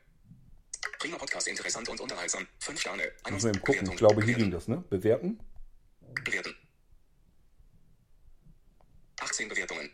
Prima 1.00 1.18
Podcast, 1.18 1.48
interessant 1.48 1.88
und 1.88 2.02
unterhaltsam. 2.02 2.46
Fünf 2.60 2.82
Sterne. 2.82 3.04
Muss 3.32 3.44
man 3.44 3.54
eben 3.54 3.64
gucken. 3.64 3.90
Ich 3.92 3.96
glaube, 3.96 4.22
hier 4.22 4.34
ging 4.34 4.52
das, 4.52 4.68
ne? 4.68 4.84
Bewerten? 4.90 5.40
Bewerten. 6.26 6.54
18 9.22 9.48
Bewertungen. 9.48 9.90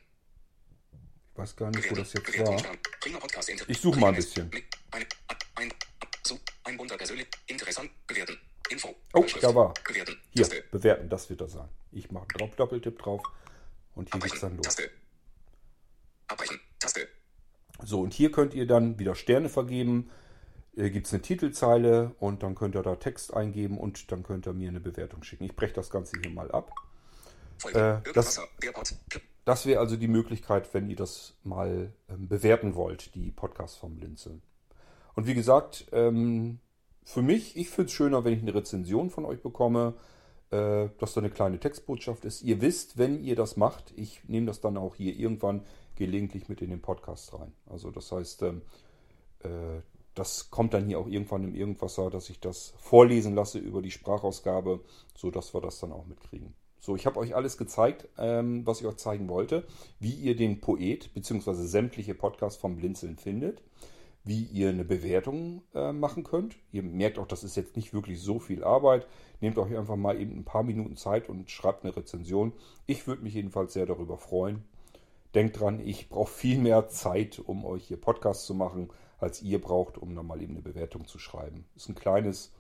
Ich 1.34 1.38
weiß 1.38 1.56
gar 1.56 1.70
nicht, 1.70 1.92
wo 1.92 1.94
das 1.94 2.14
jetzt 2.14 2.26
Bewertung 2.26 2.56
war. 2.56 2.60
Stern. 2.60 2.80
Prima 3.00 3.20
Podcast, 3.20 3.52
Ich 3.68 3.80
such 3.80 3.96
mal 3.98 4.08
ein 4.08 4.16
bisschen. 4.16 4.50
Ein, 4.90 5.06
ein, 5.58 5.72
so, 6.24 6.40
ein 6.64 6.78
bunter 6.78 6.98
persönlich. 6.98 7.28
Interessant. 7.48 7.90
Bewerten. 8.08 8.38
Info. 8.70 8.96
Oh, 9.14 9.26
da 9.42 9.54
war. 9.54 9.74
Bewerten. 9.88 10.18
Hier, 10.32 10.44
Taste. 10.44 10.64
bewerten, 10.72 11.10
das 11.10 11.30
wird 11.30 11.42
das 11.42 11.54
sein. 11.54 11.68
Ich 11.92 12.12
mache 12.12 12.28
einen 12.40 12.56
Doppeltipp 12.56 13.00
drauf 13.00 13.22
und 13.96 14.12
hier 14.12 14.20
geht's 14.22 14.36
Abbrechen. 14.36 14.50
dann 14.50 14.58
los. 14.58 14.64
Taste. 14.66 14.90
Abbrechen. 16.28 16.60
Taste. 16.80 17.08
So, 17.84 18.02
und 18.02 18.14
hier 18.14 18.32
könnt 18.32 18.54
ihr 18.54 18.68
dann 18.68 19.00
wieder 19.00 19.16
Sterne 19.16 19.50
vergeben. 19.50 20.10
Äh, 20.76 20.90
Gibt 20.90 21.08
es 21.08 21.14
eine 21.14 21.22
Titelzeile 21.22 22.16
und 22.20 22.44
dann 22.44 22.56
könnt 22.56 22.76
ihr 22.76 22.84
da 22.84 22.96
Text 22.96 23.34
eingeben 23.34 23.78
und 23.78 24.12
dann 24.12 24.24
könnt 24.24 24.48
ihr 24.48 24.54
mir 24.54 24.70
eine 24.70 24.80
Bewertung 24.80 25.24
schicken. 25.24 25.44
Ich 25.44 25.56
breche 25.56 25.74
das 25.74 25.90
Ganze 25.90 26.18
hier 26.22 26.32
mal 26.32 26.52
ab. 26.52 26.72
Äh, 27.74 27.98
das-. 28.14 28.40
Das 29.44 29.66
wäre 29.66 29.80
also 29.80 29.98
die 29.98 30.08
Möglichkeit, 30.08 30.72
wenn 30.74 30.90
ihr 30.90 30.96
das 30.96 31.34
mal 31.44 31.92
ähm, 32.10 32.28
bewerten 32.28 32.76
wollt, 32.76 33.16
die 33.16 33.32
Podcasts 33.32 33.76
vom 33.76 33.96
Blinzeln. 33.96 34.42
Und 35.16 35.28
wie 35.28 35.34
gesagt, 35.34 35.88
ähm, 35.92 36.60
für 37.04 37.22
mich, 37.22 37.58
ich 37.58 37.70
finde 37.70 37.88
es 37.88 37.94
schöner, 37.94 38.24
wenn 38.24 38.34
ich 38.34 38.42
eine 38.42 38.54
Rezension 38.54 39.10
von 39.10 39.26
euch 39.26 39.42
bekomme, 39.42 39.96
äh, 40.52 40.90
dass 41.00 41.14
da 41.14 41.22
eine 41.22 41.30
kleine 41.30 41.60
Textbotschaft 41.60 42.26
ist. 42.26 42.42
Ihr 42.42 42.62
wisst, 42.62 42.98
wenn 42.98 43.24
ihr 43.24 43.36
das 43.36 43.58
macht, 43.58 43.94
ich 43.96 44.28
nehme 44.28 44.48
das 44.48 44.62
dann 44.62 44.78
auch 44.78 44.96
hier 44.96 45.16
irgendwann 45.16 45.64
gelegentlich 45.96 46.50
mit 46.50 46.62
in 46.62 46.70
den 46.70 46.82
Podcast 46.82 47.34
rein. 47.34 47.54
Also 47.66 47.92
das 47.92 48.12
heißt, 48.12 48.44
ähm, 48.44 48.62
äh, 49.40 49.82
das 50.14 50.50
kommt 50.50 50.74
dann 50.74 50.86
hier 50.86 51.00
auch 51.00 51.08
irgendwann 51.08 51.44
im 51.44 51.56
Irgendwasser, 51.56 52.10
dass 52.10 52.30
ich 52.30 52.40
das 52.40 52.74
vorlesen 52.78 53.34
lasse 53.34 53.60
über 53.60 53.82
die 53.82 53.92
Sprachausgabe, 53.92 54.82
so 55.16 55.32
dass 55.32 55.54
wir 55.54 55.62
das 55.62 55.80
dann 55.80 55.92
auch 55.92 56.06
mitkriegen. 56.06 56.54
So, 56.80 56.96
ich 56.96 57.06
habe 57.06 57.20
euch 57.20 57.36
alles 57.36 57.58
gezeigt, 57.58 58.10
ähm, 58.18 58.66
was 58.66 58.82
ich 58.82 58.88
euch 58.88 58.98
zeigen 58.98 59.30
wollte, 59.30 59.66
wie 60.00 60.14
ihr 60.14 60.36
den 60.36 60.60
Poet 60.60 61.14
bzw. 61.14 61.54
sämtliche 61.54 62.16
Podcasts 62.16 62.60
vom 62.60 62.76
Blinzeln 62.76 63.18
findet, 63.18 63.62
wie 64.24 64.44
ihr 64.44 64.70
eine 64.70 64.86
Bewertung 64.86 65.64
äh, 65.74 65.92
machen 65.92 66.24
könnt. 66.24 66.56
Ihr 66.72 66.84
merkt 66.84 67.18
auch, 67.18 67.28
das 67.28 67.44
ist 67.44 67.56
jetzt 67.56 67.76
nicht 67.76 67.94
wirklich 67.94 68.22
so 68.22 68.40
viel 68.40 68.64
Arbeit. 68.64 69.08
Nehmt 69.40 69.58
euch 69.58 69.76
einfach 69.76 69.96
mal 69.96 70.20
eben 70.20 70.38
ein 70.38 70.44
paar 70.44 70.64
Minuten 70.64 70.96
Zeit 70.96 71.28
und 71.28 71.50
schreibt 71.50 71.84
eine 71.84 71.96
Rezension. 71.96 72.54
Ich 72.86 73.08
würde 73.08 73.24
mich 73.24 73.34
jedenfalls 73.34 73.74
sehr 73.74 73.86
darüber 73.86 74.18
freuen. 74.18 74.64
Denkt 75.34 75.60
dran, 75.60 75.80
ich 75.80 76.10
brauche 76.10 76.32
viel 76.32 76.60
mehr 76.60 76.90
Zeit, 76.90 77.40
um 77.40 77.66
euch 77.66 77.86
hier 77.86 78.00
Podcasts 78.00 78.46
zu 78.46 78.54
machen, 78.54 78.90
als 79.18 79.42
ihr 79.42 79.62
braucht, 79.62 79.98
um 79.98 80.16
dann 80.16 80.28
mal 80.28 80.42
eben 80.42 80.54
eine 80.54 80.62
Bewertung 80.62 81.08
zu 81.08 81.20
schreiben. 81.20 81.66
Ist 81.76 81.90
ein 81.90 81.96
kleines 81.96 82.52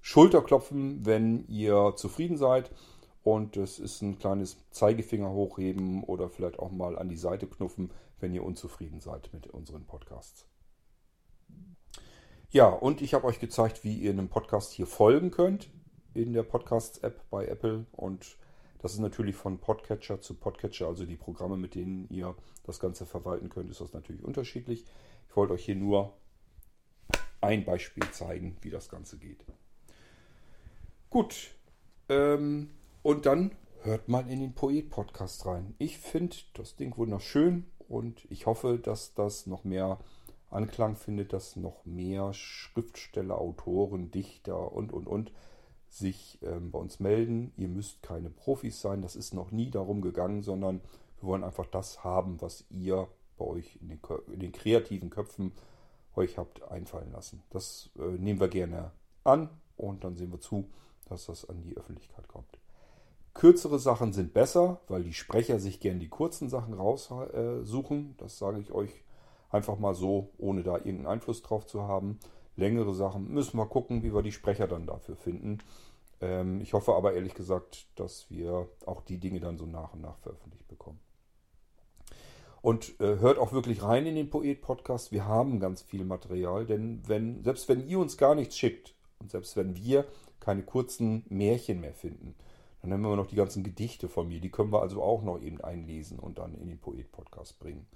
Schulterklopfen, 0.00 1.04
wenn 1.04 1.46
ihr 1.48 1.94
zufrieden 1.96 2.36
seid. 2.36 2.70
Und 3.24 3.56
es 3.56 3.78
ist 3.78 4.02
ein 4.02 4.18
kleines 4.18 4.56
Zeigefinger 4.70 5.30
hochheben 5.30 6.02
oder 6.02 6.28
vielleicht 6.28 6.58
auch 6.58 6.72
mal 6.72 6.98
an 6.98 7.08
die 7.08 7.16
Seite 7.16 7.46
knuffen, 7.46 7.90
wenn 8.18 8.34
ihr 8.34 8.44
unzufrieden 8.44 9.00
seid 9.00 9.30
mit 9.32 9.46
unseren 9.48 9.84
Podcasts. 9.84 10.46
Ja, 12.52 12.68
und 12.68 13.00
ich 13.00 13.14
habe 13.14 13.26
euch 13.26 13.40
gezeigt, 13.40 13.82
wie 13.82 13.94
ihr 13.94 14.10
einem 14.10 14.28
Podcast 14.28 14.72
hier 14.72 14.86
folgen 14.86 15.30
könnt 15.30 15.70
in 16.12 16.34
der 16.34 16.42
Podcasts-App 16.42 17.30
bei 17.30 17.46
Apple. 17.46 17.86
Und 17.92 18.36
das 18.78 18.92
ist 18.92 18.98
natürlich 18.98 19.36
von 19.36 19.56
Podcatcher 19.56 20.20
zu 20.20 20.34
Podcatcher, 20.34 20.86
also 20.86 21.06
die 21.06 21.16
Programme, 21.16 21.56
mit 21.56 21.74
denen 21.74 22.06
ihr 22.10 22.36
das 22.64 22.78
Ganze 22.78 23.06
verwalten 23.06 23.48
könnt, 23.48 23.70
ist 23.70 23.80
das 23.80 23.94
natürlich 23.94 24.22
unterschiedlich. 24.22 24.84
Ich 25.30 25.34
wollte 25.34 25.54
euch 25.54 25.64
hier 25.64 25.76
nur 25.76 26.12
ein 27.40 27.64
Beispiel 27.64 28.04
zeigen, 28.10 28.58
wie 28.60 28.68
das 28.68 28.90
Ganze 28.90 29.16
geht. 29.16 29.46
Gut, 31.08 31.52
ähm, 32.10 32.68
und 33.00 33.24
dann 33.24 33.52
hört 33.80 34.10
mal 34.10 34.28
in 34.30 34.40
den 34.40 34.52
Poet-Podcast 34.52 35.46
rein. 35.46 35.74
Ich 35.78 35.96
finde 35.96 36.36
das 36.52 36.76
Ding 36.76 36.98
wunderschön 36.98 37.64
und 37.88 38.30
ich 38.30 38.44
hoffe, 38.44 38.78
dass 38.78 39.14
das 39.14 39.46
noch 39.46 39.64
mehr 39.64 39.98
Anklang 40.52 40.96
findet, 40.96 41.32
dass 41.32 41.56
noch 41.56 41.84
mehr 41.84 42.32
Schriftsteller, 42.32 43.38
Autoren, 43.38 44.10
Dichter 44.10 44.72
und, 44.72 44.92
und, 44.92 45.06
und 45.06 45.32
sich 45.88 46.38
ähm, 46.42 46.70
bei 46.70 46.78
uns 46.78 47.00
melden. 47.00 47.52
Ihr 47.56 47.68
müsst 47.68 48.02
keine 48.02 48.30
Profis 48.30 48.80
sein, 48.80 49.02
das 49.02 49.16
ist 49.16 49.34
noch 49.34 49.50
nie 49.50 49.70
darum 49.70 50.00
gegangen, 50.00 50.42
sondern 50.42 50.80
wir 51.20 51.28
wollen 51.28 51.44
einfach 51.44 51.66
das 51.66 52.02
haben, 52.02 52.40
was 52.40 52.64
ihr 52.70 53.08
bei 53.36 53.44
euch 53.44 53.78
in 53.80 53.88
den, 53.88 54.00
in 54.32 54.40
den 54.40 54.52
kreativen 54.52 55.10
Köpfen 55.10 55.52
euch 56.16 56.38
habt 56.38 56.62
einfallen 56.70 57.12
lassen. 57.12 57.42
Das 57.50 57.90
äh, 57.98 58.18
nehmen 58.18 58.40
wir 58.40 58.48
gerne 58.48 58.92
an 59.24 59.50
und 59.76 60.04
dann 60.04 60.16
sehen 60.16 60.32
wir 60.32 60.40
zu, 60.40 60.70
dass 61.08 61.26
das 61.26 61.48
an 61.48 61.62
die 61.62 61.76
Öffentlichkeit 61.76 62.28
kommt. 62.28 62.58
Kürzere 63.34 63.78
Sachen 63.78 64.12
sind 64.12 64.34
besser, 64.34 64.80
weil 64.88 65.04
die 65.04 65.14
Sprecher 65.14 65.58
sich 65.58 65.80
gern 65.80 65.98
die 65.98 66.08
kurzen 66.08 66.50
Sachen 66.50 66.74
raussuchen. 66.74 68.14
Das 68.18 68.38
sage 68.38 68.60
ich 68.60 68.72
euch 68.72 68.90
einfach 69.52 69.78
mal 69.78 69.94
so, 69.94 70.30
ohne 70.38 70.62
da 70.62 70.76
irgendeinen 70.76 71.06
Einfluss 71.06 71.42
drauf 71.42 71.66
zu 71.66 71.82
haben. 71.82 72.18
Längere 72.56 72.94
Sachen 72.94 73.28
müssen 73.32 73.56
wir 73.56 73.66
gucken, 73.66 74.02
wie 74.02 74.14
wir 74.14 74.22
die 74.22 74.32
Sprecher 74.32 74.66
dann 74.66 74.86
dafür 74.86 75.16
finden. 75.16 75.58
Ähm, 76.20 76.60
ich 76.60 76.72
hoffe 76.72 76.94
aber 76.94 77.14
ehrlich 77.14 77.34
gesagt, 77.34 77.86
dass 77.96 78.30
wir 78.30 78.68
auch 78.86 79.02
die 79.02 79.18
Dinge 79.18 79.40
dann 79.40 79.58
so 79.58 79.66
nach 79.66 79.94
und 79.94 80.02
nach 80.02 80.18
veröffentlicht 80.18 80.68
bekommen. 80.68 81.00
Und 82.62 83.00
äh, 83.00 83.18
hört 83.18 83.38
auch 83.38 83.52
wirklich 83.52 83.82
rein 83.82 84.06
in 84.06 84.14
den 84.14 84.30
Poet-Podcast. 84.30 85.10
Wir 85.10 85.26
haben 85.26 85.58
ganz 85.58 85.82
viel 85.82 86.04
Material, 86.04 86.64
denn 86.64 87.02
wenn, 87.06 87.42
selbst 87.42 87.68
wenn 87.68 87.86
ihr 87.88 87.98
uns 87.98 88.16
gar 88.16 88.36
nichts 88.36 88.56
schickt 88.56 88.94
und 89.18 89.30
selbst 89.30 89.56
wenn 89.56 89.76
wir 89.76 90.06
keine 90.38 90.62
kurzen 90.62 91.24
Märchen 91.28 91.80
mehr 91.80 91.94
finden, 91.94 92.36
dann 92.80 92.92
haben 92.92 93.02
wir 93.02 93.16
noch 93.16 93.26
die 93.26 93.36
ganzen 93.36 93.64
Gedichte 93.64 94.08
von 94.08 94.28
mir. 94.28 94.40
Die 94.40 94.50
können 94.50 94.72
wir 94.72 94.82
also 94.82 95.02
auch 95.02 95.22
noch 95.22 95.40
eben 95.40 95.60
einlesen 95.60 96.18
und 96.18 96.38
dann 96.38 96.54
in 96.54 96.68
den 96.68 96.78
Poet-Podcast 96.78 97.58
bringen. 97.58 97.86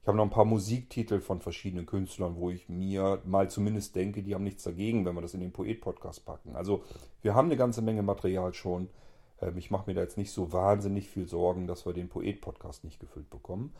Ich 0.00 0.06
habe 0.08 0.16
noch 0.16 0.24
ein 0.24 0.30
paar 0.30 0.44
Musiktitel 0.46 1.20
von 1.20 1.40
verschiedenen 1.40 1.84
Künstlern, 1.84 2.36
wo 2.36 2.50
ich 2.50 2.68
mir 2.68 3.20
mal 3.26 3.50
zumindest 3.50 3.94
denke, 3.94 4.22
die 4.22 4.34
haben 4.34 4.44
nichts 4.44 4.62
dagegen, 4.62 5.04
wenn 5.04 5.14
wir 5.14 5.20
das 5.20 5.34
in 5.34 5.40
den 5.40 5.52
Poet-Podcast 5.52 6.24
packen. 6.24 6.56
Also 6.56 6.82
wir 7.20 7.34
haben 7.34 7.46
eine 7.46 7.56
ganze 7.56 7.82
Menge 7.82 8.02
Material 8.02 8.54
schon. 8.54 8.88
Ähm, 9.42 9.58
Ich 9.58 9.70
mache 9.70 9.90
mir 9.90 9.94
da 9.94 10.00
jetzt 10.00 10.16
nicht 10.16 10.32
so 10.32 10.52
wahnsinnig 10.52 11.08
viel 11.08 11.28
Sorgen, 11.28 11.66
dass 11.66 11.84
wir 11.84 11.92
den 11.92 12.08
Poet-Podcast 12.08 12.84
nicht 12.84 13.00
gefüllt 13.00 13.28
bekommen. 13.28 13.74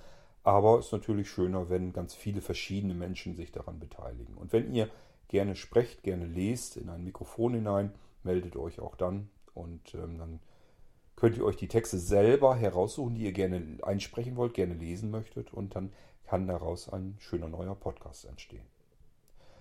Aber 0.45 0.79
es 0.79 0.87
ist 0.87 0.93
natürlich 0.93 1.31
schöner, 1.31 1.71
wenn 1.71 1.93
ganz 1.93 2.15
viele 2.15 2.41
verschiedene 2.41 2.95
Menschen 2.95 3.35
sich 3.35 3.51
daran 3.53 3.79
beteiligen. 3.79 4.35
Und 4.37 4.53
wenn 4.53 4.73
ihr 4.73 4.89
gerne 5.29 5.57
sprecht, 5.57 6.03
gerne 6.03 6.27
lest 6.27 6.77
in 6.77 6.89
ein 6.91 7.05
Mikrofon 7.05 7.55
hinein, 7.55 7.93
meldet 8.23 8.57
euch 8.57 8.81
auch 8.81 8.97
dann. 8.97 9.31
Und 9.55 9.95
ähm, 9.95 10.19
dann 10.19 10.41
könnt 11.19 11.37
ihr 11.37 11.45
euch 11.45 11.57
die 11.57 11.67
Texte 11.67 11.99
selber 11.99 12.55
heraussuchen, 12.55 13.17
die 13.17 13.25
ihr 13.25 13.33
gerne 13.33 13.79
einsprechen 13.83 14.37
wollt, 14.37 14.55
gerne 14.55 14.75
lesen 14.75 15.11
möchtet. 15.11 15.53
Und 15.53 15.75
dann 15.75 15.93
kann 16.25 16.47
daraus 16.47 16.89
ein 16.93 17.17
schöner 17.19 17.49
neuer 17.49 17.75
Podcast 17.75 18.25
entstehen. 18.25 18.65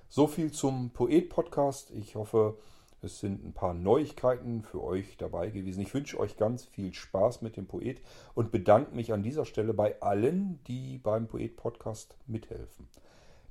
So 0.07 0.27
viel 0.27 0.51
zum 0.51 0.91
Poet-Podcast. 0.91 1.89
Ich 1.91 2.15
hoffe, 2.15 2.59
Es 3.01 3.19
sind 3.19 3.45
ein 3.45 3.53
paar 3.53 3.75
Neuigkeiten 3.75 4.63
für 4.63 4.83
euch 4.83 5.17
dabei 5.17 5.51
gewesen. 5.51 5.81
Ich 5.81 5.93
wünsche 5.93 6.19
euch 6.19 6.35
ganz 6.35 6.65
viel 6.65 6.95
Spaß 6.95 7.43
mit 7.43 7.55
dem 7.55 7.67
Poet 7.67 8.01
und 8.33 8.51
bedanke 8.51 8.95
mich 8.95 9.13
an 9.13 9.21
dieser 9.21 9.45
Stelle 9.45 9.75
bei 9.75 10.01
allen, 10.01 10.59
die 10.65 10.97
beim 10.97 11.27
Poet 11.27 11.57
Podcast 11.57 12.15
mithelfen. 12.25 12.87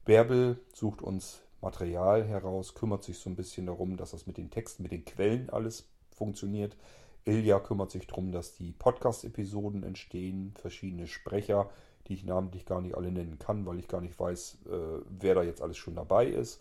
Bärbel 0.04 0.58
sucht 0.72 1.00
uns 1.00 1.42
Material 1.60 2.24
heraus, 2.24 2.74
kümmert 2.74 3.04
sich 3.04 3.18
so 3.18 3.30
ein 3.30 3.36
bisschen 3.36 3.66
darum, 3.66 3.96
dass 3.96 4.10
das 4.10 4.26
mit 4.26 4.36
den 4.36 4.50
Texten, 4.50 4.82
mit 4.82 4.92
den 4.92 5.04
Quellen 5.04 5.48
alles 5.50 5.88
funktioniert. 6.10 6.76
Ilja 7.26 7.58
kümmert 7.58 7.90
sich 7.90 8.06
darum, 8.06 8.32
dass 8.32 8.54
die 8.54 8.72
Podcast-Episoden 8.72 9.82
entstehen, 9.82 10.54
verschiedene 10.56 11.06
Sprecher, 11.08 11.68
die 12.06 12.14
ich 12.14 12.24
namentlich 12.24 12.66
gar 12.66 12.80
nicht 12.80 12.96
alle 12.96 13.10
nennen 13.10 13.38
kann, 13.38 13.66
weil 13.66 13.78
ich 13.78 13.88
gar 13.88 14.00
nicht 14.00 14.18
weiß, 14.18 14.58
äh, 14.66 15.02
wer 15.08 15.34
da 15.34 15.42
jetzt 15.42 15.60
alles 15.60 15.76
schon 15.76 15.96
dabei 15.96 16.26
ist. 16.26 16.60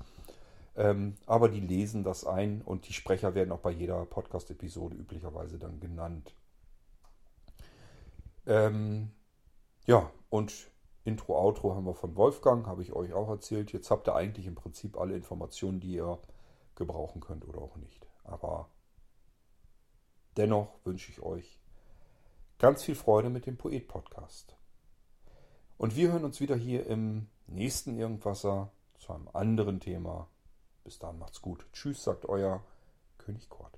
Ähm, 0.76 1.16
aber 1.28 1.50
die 1.50 1.62
lesen 1.62 2.04
das 2.04 2.26
ein 2.26 2.62
und 2.62 2.88
die 2.88 2.94
Sprecher 2.94 3.36
werden 3.36 3.52
auch 3.52 3.60
bei 3.60 3.72
jeder 3.72 4.06
Podcast-Episode 4.06 4.96
üblicherweise 4.96 5.60
dann 5.60 5.80
genannt. 5.80 6.34
Ähm, 8.48 9.12
ja, 9.86 10.10
und 10.30 10.52
Intro, 11.06 11.40
Outro 11.40 11.76
haben 11.76 11.86
wir 11.86 11.94
von 11.94 12.16
Wolfgang, 12.16 12.66
habe 12.66 12.82
ich 12.82 12.92
euch 12.94 13.14
auch 13.14 13.30
erzählt. 13.30 13.72
Jetzt 13.72 13.92
habt 13.92 14.08
ihr 14.08 14.16
eigentlich 14.16 14.48
im 14.48 14.56
Prinzip 14.56 14.98
alle 15.00 15.16
Informationen, 15.16 15.80
die 15.80 15.94
ihr 15.94 16.18
gebrauchen 16.74 17.22
könnt 17.22 17.48
oder 17.48 17.62
auch 17.62 17.78
nicht. 17.78 18.08
Aber 18.24 18.68
dennoch 20.38 20.70
wünsche 20.84 21.12
ich 21.12 21.22
euch 21.22 21.60
ganz 22.60 22.84
viel 22.84 22.96
Freude 22.96 23.30
mit 23.30 23.46
dem 23.46 23.58
Poet-Podcast. 23.58 24.56
Und 25.78 25.96
wir 25.96 26.12
hören 26.12 26.26
uns 26.26 26.40
wieder 26.40 26.56
hier 26.56 26.88
im 26.88 27.28
nächsten 27.48 27.98
Irgendwasser 27.98 28.72
zu 28.98 29.14
einem 29.14 29.28
anderen 29.34 29.80
Thema. 29.80 30.28
Bis 30.84 31.00
dann 31.00 31.20
macht's 31.20 31.42
gut. 31.42 31.66
Tschüss, 31.74 32.04
sagt 32.04 32.26
euer 32.26 32.64
König 33.18 33.50
Kort. 33.50 33.78